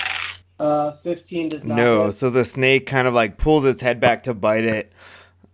[0.60, 1.76] Uh, 15 does not.
[1.76, 2.14] No, hit.
[2.14, 4.92] so the snake kind of like pulls its head back to bite it.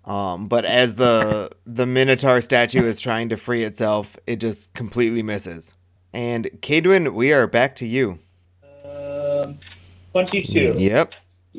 [0.08, 5.22] Um, but as the the Minotaur statue is trying to free itself, it just completely
[5.22, 5.74] misses.
[6.14, 8.20] And Cadwin, we are back to you.
[8.86, 9.60] Um,
[10.14, 10.76] 22.
[10.78, 11.12] Yep,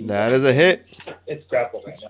[0.07, 0.87] that is a hit.
[1.27, 2.09] It's grappled right now.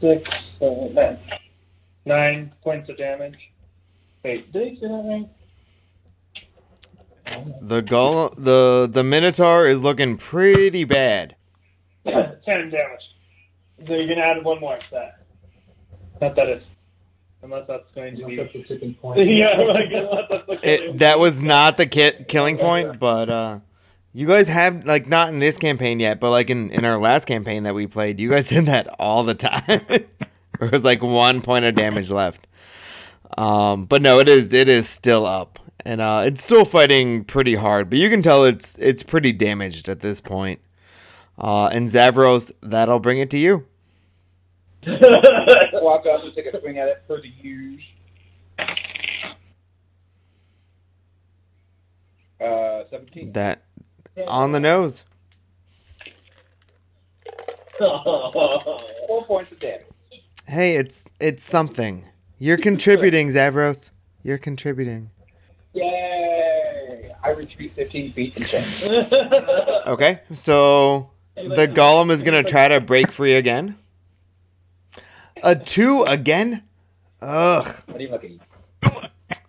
[0.00, 0.28] six,
[0.58, 1.18] seven, nine.
[2.06, 3.36] Nine points of damage.
[4.24, 5.28] Wait, did I say that right?
[7.60, 11.36] The gull, the the Minotaur is looking pretty bad.
[12.04, 13.00] Ten damage.
[13.86, 15.24] So you're gonna add one more to that.
[16.20, 16.62] Not that is.
[17.42, 18.36] Unless that's going to be.
[18.36, 19.20] That's the tipping point.
[19.28, 23.60] yeah, like, unless that's the It, that was not the ki- killing point, but uh,
[24.12, 27.26] you guys have like not in this campaign yet, but like in in our last
[27.26, 29.82] campaign that we played, you guys did that all the time.
[29.88, 32.46] there was like one point of damage left.
[33.36, 37.54] Um, but no, it is it is still up, and uh, it's still fighting pretty
[37.54, 37.88] hard.
[37.88, 40.60] But you can tell it's it's pretty damaged at this point.
[41.38, 43.66] Uh, and Zavros, that'll bring it to you.
[44.86, 47.82] Walk up and take a swing at it for the use.
[52.40, 53.32] Uh, 17.
[53.32, 53.62] That
[54.26, 55.04] on the nose.
[57.78, 59.84] Four points of damage.
[60.48, 62.06] Hey, it's it's something.
[62.38, 63.90] You're contributing, Zavros.
[64.22, 65.10] You're contributing.
[65.76, 67.12] Yay!
[67.22, 69.12] I retreat 15 feet and change.
[69.86, 73.76] Okay, so the golem is gonna try to break free again.
[75.44, 76.64] A two again?
[77.20, 77.66] Ugh.
[77.86, 78.40] What are you looking?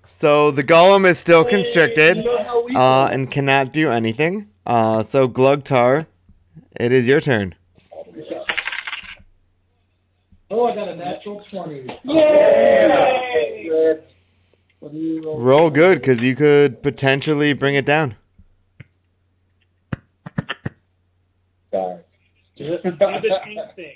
[0.06, 2.24] So the golem is still constricted
[2.76, 4.50] uh, and cannot do anything.
[4.66, 6.06] Uh, so Glugtar,
[6.80, 7.56] it is your turn.
[10.52, 12.00] Oh, I got a natural 20.
[12.04, 13.98] Yay!
[14.80, 15.40] What do you roll?
[15.40, 18.16] Roll good, because you could potentially bring it down.
[21.72, 22.00] Sorry.
[22.58, 22.92] Do the
[23.46, 23.94] team thing.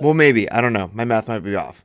[0.00, 0.50] Well, maybe.
[0.50, 0.90] I don't know.
[0.92, 1.84] My math might be off.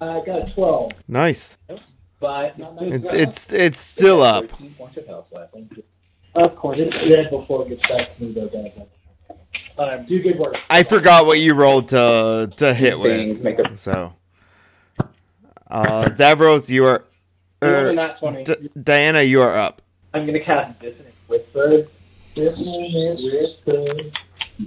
[0.00, 0.92] I got 12.
[1.08, 1.56] Nice.
[2.20, 4.50] but It, it's it's still up.
[4.50, 5.52] 13 of health left.
[5.54, 5.82] Thank you.
[6.34, 6.78] Of course.
[6.80, 8.72] It's dead before it gets back to me, though, guys.
[9.76, 10.54] Um, Do good work.
[10.70, 13.42] I forgot what you rolled to to hit Things with.
[13.42, 14.14] make a So,
[15.74, 17.04] uh, Zavros, you are.
[17.62, 18.44] More Er, than 20.
[18.44, 19.82] D- Diana, you are up.
[20.12, 21.88] I'm gonna cast Dissonant Whisper.
[22.36, 23.20] This one is
[23.66, 23.84] whisper.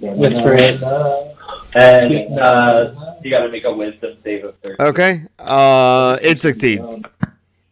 [0.02, 0.82] Whispering.
[1.76, 2.94] And uh,
[3.24, 4.76] you got to make a wisdom save of 13.
[4.88, 5.22] Okay.
[5.38, 6.88] Uh, it succeeds.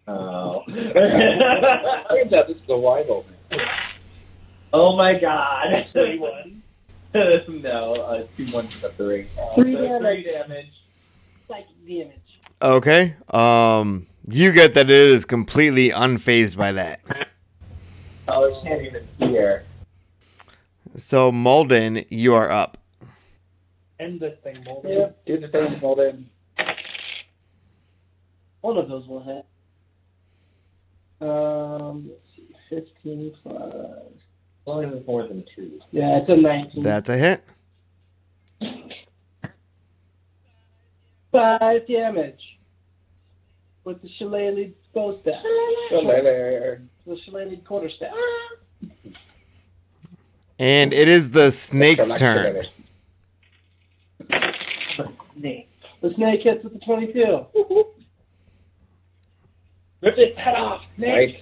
[0.07, 0.63] Oh.
[0.67, 3.33] Turns out this is a wide open.
[4.73, 5.87] oh my god.
[5.93, 6.61] Thirty-one.
[7.61, 9.27] no, uh, two ones and a three.
[9.55, 10.23] Three So damage.
[10.23, 10.71] Three damage.
[11.47, 12.39] Psychic damage.
[12.65, 13.15] Okay.
[13.29, 16.99] Um, you get that it is completely unfazed by that.
[18.27, 19.65] Oh, it can't even hear.
[20.95, 22.79] So Molden, you are up.
[23.99, 24.89] End this thing, Moldy.
[24.89, 25.09] Yeah.
[25.27, 26.25] Do the thing, Molden.
[28.61, 29.45] One of those will hit.
[31.21, 33.91] Um, let's see, 15 plus.
[34.65, 35.79] Only more than two.
[35.91, 36.81] Yeah, it's a 19.
[36.81, 37.43] That's a hit.
[41.31, 42.54] Five damage.
[43.85, 45.43] With the shillelagh bow staff.
[45.91, 48.13] The shillelagh quarter staff.
[50.57, 52.65] And it is the snake's turn.
[55.37, 55.69] Snake.
[56.01, 57.45] The snake hits with the 22.
[60.01, 60.81] Rip its head off.
[60.97, 61.35] Right.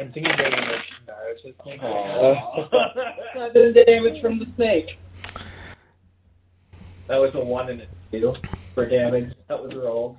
[0.00, 0.52] I'm thinking about
[1.06, 1.80] Naruto's thing.
[1.80, 2.68] Aw.
[3.52, 4.98] Seven damage from the snake.
[7.08, 7.86] that was a one and a
[8.74, 9.32] for damage.
[9.48, 10.18] That was rolled.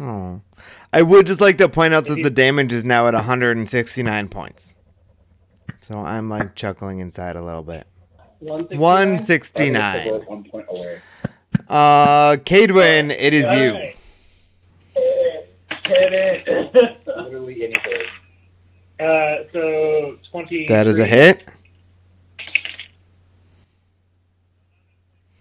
[0.00, 0.40] Oh.
[0.92, 4.74] I would just like to point out that the damage is now at 169 points.
[5.80, 7.86] So I'm like chuckling inside a little bit.
[8.40, 10.06] 169.
[10.06, 10.20] 169.
[10.26, 11.02] One.
[11.68, 13.70] Uh, Cadwin, it is you.
[13.70, 13.96] Alright.
[15.86, 17.06] Hit it.
[17.06, 18.06] Literally anything.
[18.98, 20.66] Uh, so twenty.
[20.66, 21.48] That is a hit.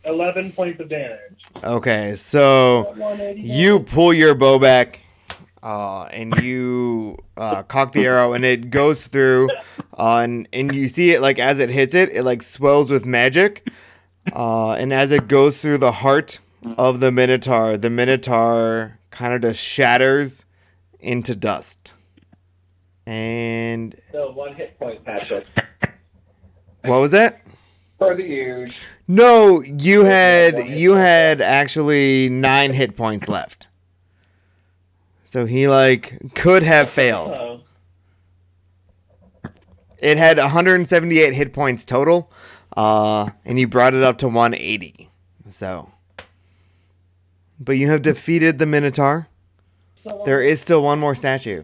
[0.09, 1.19] Eleven points of damage.
[1.63, 2.95] Okay, so
[3.35, 5.01] you pull your bow back,
[5.61, 9.49] uh, and you uh, cock the arrow, and it goes through,
[9.99, 13.05] uh, and and you see it like as it hits it, it like swells with
[13.05, 13.69] magic,
[14.33, 16.39] uh, and as it goes through the heart
[16.77, 20.45] of the minotaur, the minotaur kind of just shatters
[20.99, 21.93] into dust.
[23.05, 25.45] And so one hit point, Patrick.
[26.81, 27.41] what was that?
[27.99, 28.75] For the huge.
[29.11, 33.65] No, you had you had actually nine hit points left.
[35.25, 37.63] So he like could have failed.
[39.97, 42.31] It had 178 hit points total,
[42.77, 45.09] uh, and you brought it up to 180.
[45.49, 45.91] So,
[47.59, 49.27] but you have defeated the Minotaur.
[50.25, 51.63] There is still one more statue.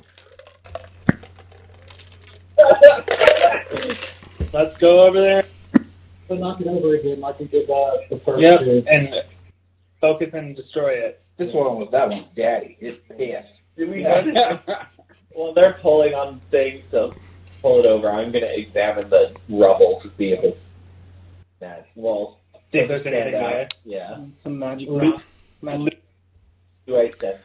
[4.51, 5.45] Let's go over there.
[6.28, 8.84] But knock it over again like we did uh, the first Yep, two.
[8.89, 9.09] and
[10.01, 11.21] focus and destroy it.
[11.38, 12.78] This one was that one, daddy.
[12.80, 13.53] It's pissed.
[13.78, 14.03] Did we
[15.36, 17.13] well, they're pulling on things, so
[17.61, 18.09] pull it over.
[18.09, 20.57] I'm going to examine the rubble to see if it's
[21.59, 21.88] that.
[21.95, 22.39] Well,
[22.71, 23.49] See if there's stand anything out.
[23.51, 23.67] there.
[23.84, 24.17] Yeah.
[24.43, 24.89] Some magic.
[24.89, 25.21] Loot.
[25.61, 26.01] magic.
[26.88, 27.38] Do I sense?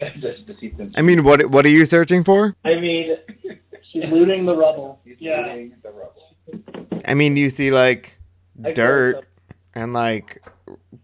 [0.20, 0.92] Just to see them.
[0.96, 2.54] I mean, what what are you searching for?
[2.64, 3.16] I mean,
[3.92, 5.00] She's looting the rubble.
[5.04, 5.46] He's Yeah.
[5.46, 6.11] looting the rubble.
[7.04, 8.18] I mean, you see like
[8.74, 9.26] dirt
[9.74, 10.42] and like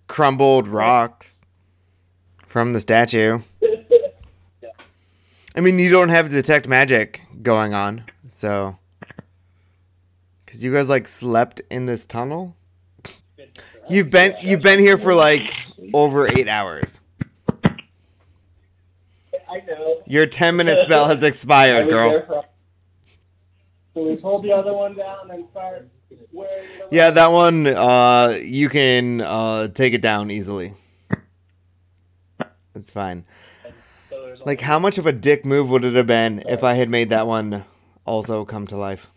[0.07, 1.45] crumbled rocks
[2.47, 3.41] from the statue.
[5.55, 8.79] I mean, you don't have detect magic going on, so
[10.45, 12.57] because you guys like slept in this tunnel.
[13.89, 15.53] You've been you've been here for like
[15.93, 17.01] over eight hours.
[19.51, 20.03] I know.
[20.07, 22.45] Your ten minute spell has expired, girl.
[23.95, 25.89] There for- So we hold the other one down and start
[26.33, 26.53] wearing
[26.91, 30.75] Yeah, that one uh, you can uh, take it down easily.
[32.75, 33.25] It's fine.
[34.09, 36.89] So Like, how much of a dick move would it have been if I had
[36.89, 37.65] made that one
[38.05, 39.09] also come to life?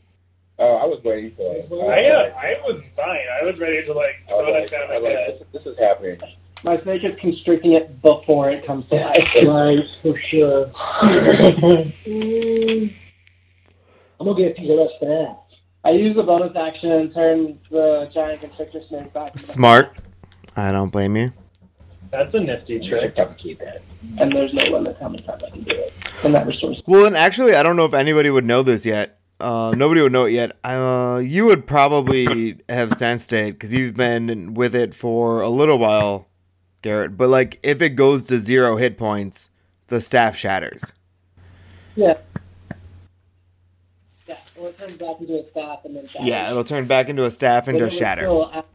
[0.57, 1.67] Oh, I was waiting for it.
[1.71, 3.19] I, uh, I was fine.
[3.41, 5.39] I was ready to like throw was it like, down my was head.
[5.39, 6.19] like this, this is happening.
[6.63, 9.17] My snake is constricting it before it comes to life.
[9.45, 10.71] Right, for sure.
[14.21, 15.37] I'm gonna get a piece of that staff.
[15.83, 19.37] I use the bonus action and turn the giant constrictor snake back.
[19.39, 19.97] Smart.
[20.55, 21.33] I don't blame you.
[22.11, 23.17] That's a nifty trick.
[23.17, 23.81] Have to keep it.
[24.19, 25.91] And there's no limit how many times I can do it.
[26.23, 26.83] And that restores.
[26.85, 29.19] Well, and actually, I don't know if anybody would know this yet.
[29.39, 30.55] Uh, nobody would know it yet.
[30.63, 35.79] Uh, you would probably have sensed it because you've been with it for a little
[35.79, 36.27] while,
[36.83, 37.17] Garrett.
[37.17, 39.49] But like, if it goes to zero hit points,
[39.87, 40.93] the staff shatters.
[41.95, 42.17] Yeah.
[44.61, 46.27] Or it turns back into a staff and then shatters.
[46.27, 48.21] Yeah, it'll turn back into a staff and But just shatter.
[48.21, 48.65] Still at,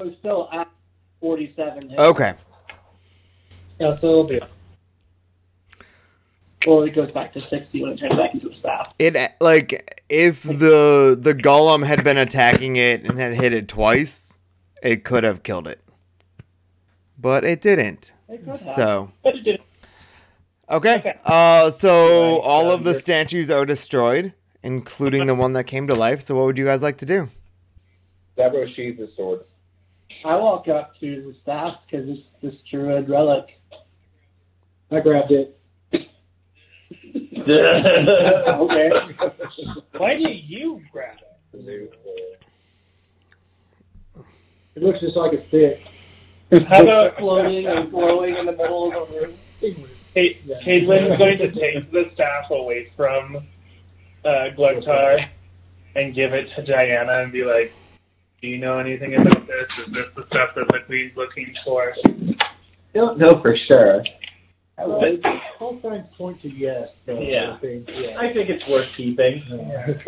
[0.00, 0.68] it was still at
[1.20, 2.00] 47 hits.
[2.00, 2.34] Okay.
[3.78, 4.40] Yeah, so it'll be.
[6.66, 8.92] Well, it goes back to 60 when it turns back into a staff.
[8.98, 14.34] It like if the the golem had been attacking it and had hit it twice,
[14.82, 15.80] it could have killed it.
[17.16, 18.12] But it didn't.
[18.28, 18.58] It could have.
[18.58, 19.65] So But it didn't.
[20.70, 20.96] Okay.
[20.96, 21.14] Okay.
[21.24, 24.32] Uh so Right, all so of the you're- statues are destroyed,
[24.62, 26.20] including the one that came to life.
[26.22, 27.28] So what would you guys like to do?
[28.36, 29.40] Zavros sheathes his sword.
[30.24, 33.46] I walk up to the staff because it's this druid relic.
[34.90, 35.52] I grabbed it.
[37.48, 38.90] Okay.
[39.96, 41.16] Why do you grab
[41.54, 41.92] it?
[44.74, 45.80] It looks just like a stick.
[46.68, 49.20] How about floating and flowing in the middle of the
[49.62, 49.88] room?
[50.16, 53.36] Kate, Caitlin's going to take the staff away from
[54.24, 55.28] uh, Glugtar
[55.94, 57.70] and give it to Diana and be like,
[58.40, 59.68] "Do you know anything about this?
[59.86, 61.92] Is this the stuff that the queen's looking for?"
[62.94, 64.04] Don't know for sure.
[64.78, 66.88] All signs point to yes.
[67.04, 67.52] So Yeah.
[67.52, 68.18] I think, yeah.
[68.18, 69.42] I think it's worth keeping.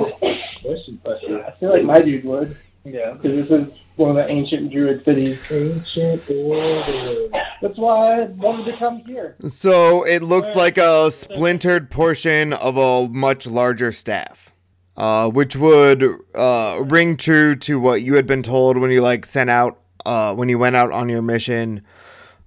[0.63, 1.43] Question, question.
[1.47, 3.13] I feel like my dude would Yeah.
[3.13, 5.39] because this is one of the ancient druid cities.
[5.51, 7.29] Ancient order.
[7.61, 9.37] That's why I wanted to come here.
[9.49, 14.53] So it looks like a splintered portion of a much larger staff.
[14.97, 16.03] Uh, which would
[16.35, 20.35] uh, ring true to what you had been told when you like sent out uh,
[20.35, 21.83] when you went out on your mission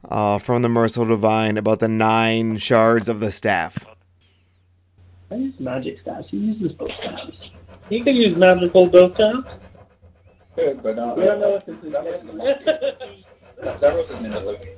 [0.10, 3.86] uh, from the merciful divine about the nine shards of the staff.
[5.32, 6.28] I use magic staffs.
[6.30, 7.38] He uses both staffs.
[7.90, 9.46] You can use magical both staff.
[10.62, 11.18] Good, but not.
[11.18, 11.94] We don't know if this is
[13.62, 14.76] Zavros is in the living.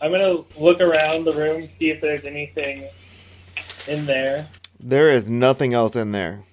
[0.00, 2.88] I'm gonna look around the room, see if there's anything
[3.86, 4.48] in there.
[4.78, 6.44] There is nothing else in there.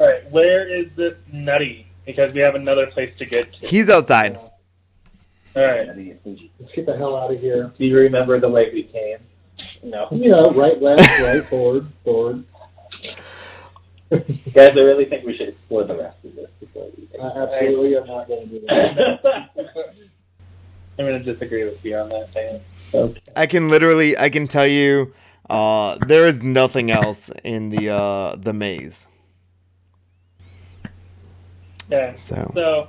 [0.00, 1.86] All right, where is this nutty?
[2.04, 3.66] Because we have another place to get to.
[3.66, 4.36] He's outside.
[5.54, 5.88] All right.
[6.24, 7.72] Let's get the hell out of here.
[7.78, 9.18] Do you remember the way we came?
[9.82, 10.08] No.
[10.12, 12.44] You know, right, left, right, forward, forward.
[14.10, 16.57] Guys, I really think we should explore the rest of this before we
[17.20, 19.50] I absolutely am not going to do that.
[20.98, 23.14] I'm gonna disagree with you on that, Dan.
[23.36, 25.14] I can literally, I can tell you,
[25.48, 29.06] uh, there is nothing else in the uh, the maze.
[31.88, 32.16] Yeah.
[32.16, 32.88] So So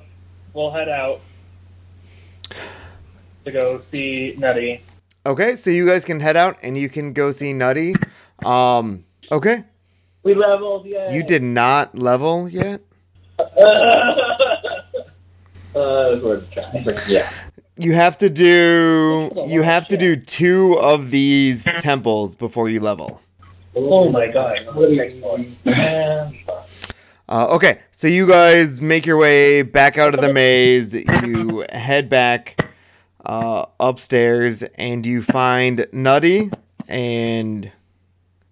[0.54, 1.22] we'll head out
[3.46, 4.82] to go see Nutty.
[5.26, 7.94] okay, so you guys can head out and you can go see Nutty.
[8.44, 9.66] Um, okay,
[10.24, 11.12] We leveled, yeah.
[11.12, 12.82] you did not level yet.
[13.40, 13.46] Uh,
[15.76, 17.08] it was worth a try.
[17.08, 17.32] Yeah.
[17.78, 23.22] You have to do you have to do two of these temples before you level.
[23.76, 24.58] Oh my god.
[24.74, 26.46] What do you mean?
[27.30, 30.96] Uh, okay, so you guys make your way back out of the maze.
[30.96, 32.60] You head back
[33.24, 36.50] uh, upstairs, and you find Nutty,
[36.88, 37.72] and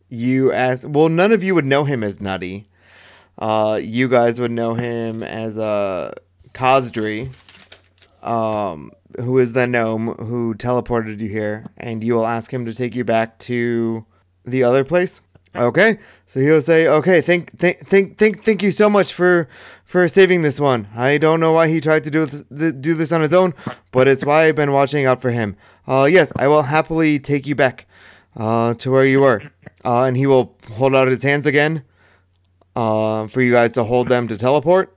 [0.10, 0.88] you ask.
[0.88, 2.70] Well, none of you would know him as Nutty.
[3.38, 6.14] Uh, you guys would know him as uh,
[6.54, 7.30] Cosdry,
[8.24, 12.74] um, who is the gnome who teleported you here, and you will ask him to
[12.74, 14.06] take you back to
[14.46, 15.22] the other place.
[15.56, 15.98] Okay,
[16.28, 19.48] so he'll say, "Okay, thank, thank, thank, thank, thank you so much for,
[19.86, 20.88] for saving this one.
[20.96, 22.44] I don't know why he tried to do this,
[22.74, 23.54] do this on his own,
[23.92, 25.56] but it's why I've been watching out for him.
[25.88, 27.88] Uh, yes, I will happily take you back,
[28.36, 29.42] uh, to where you were.
[29.84, 31.84] Uh, and he will hold out his hands again,
[32.78, 34.96] uh, for you guys to hold them to teleport.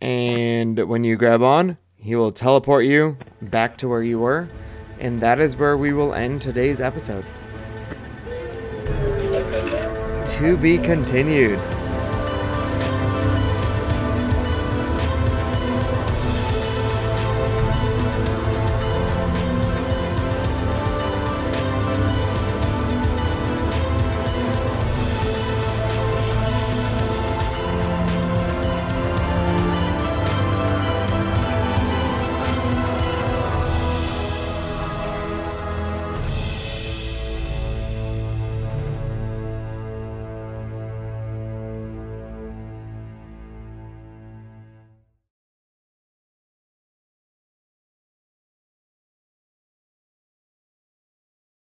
[0.00, 4.48] And when you grab on, he will teleport you back to where you were,
[4.98, 7.24] and that is where we will end today's episode."
[10.26, 11.60] To be continued.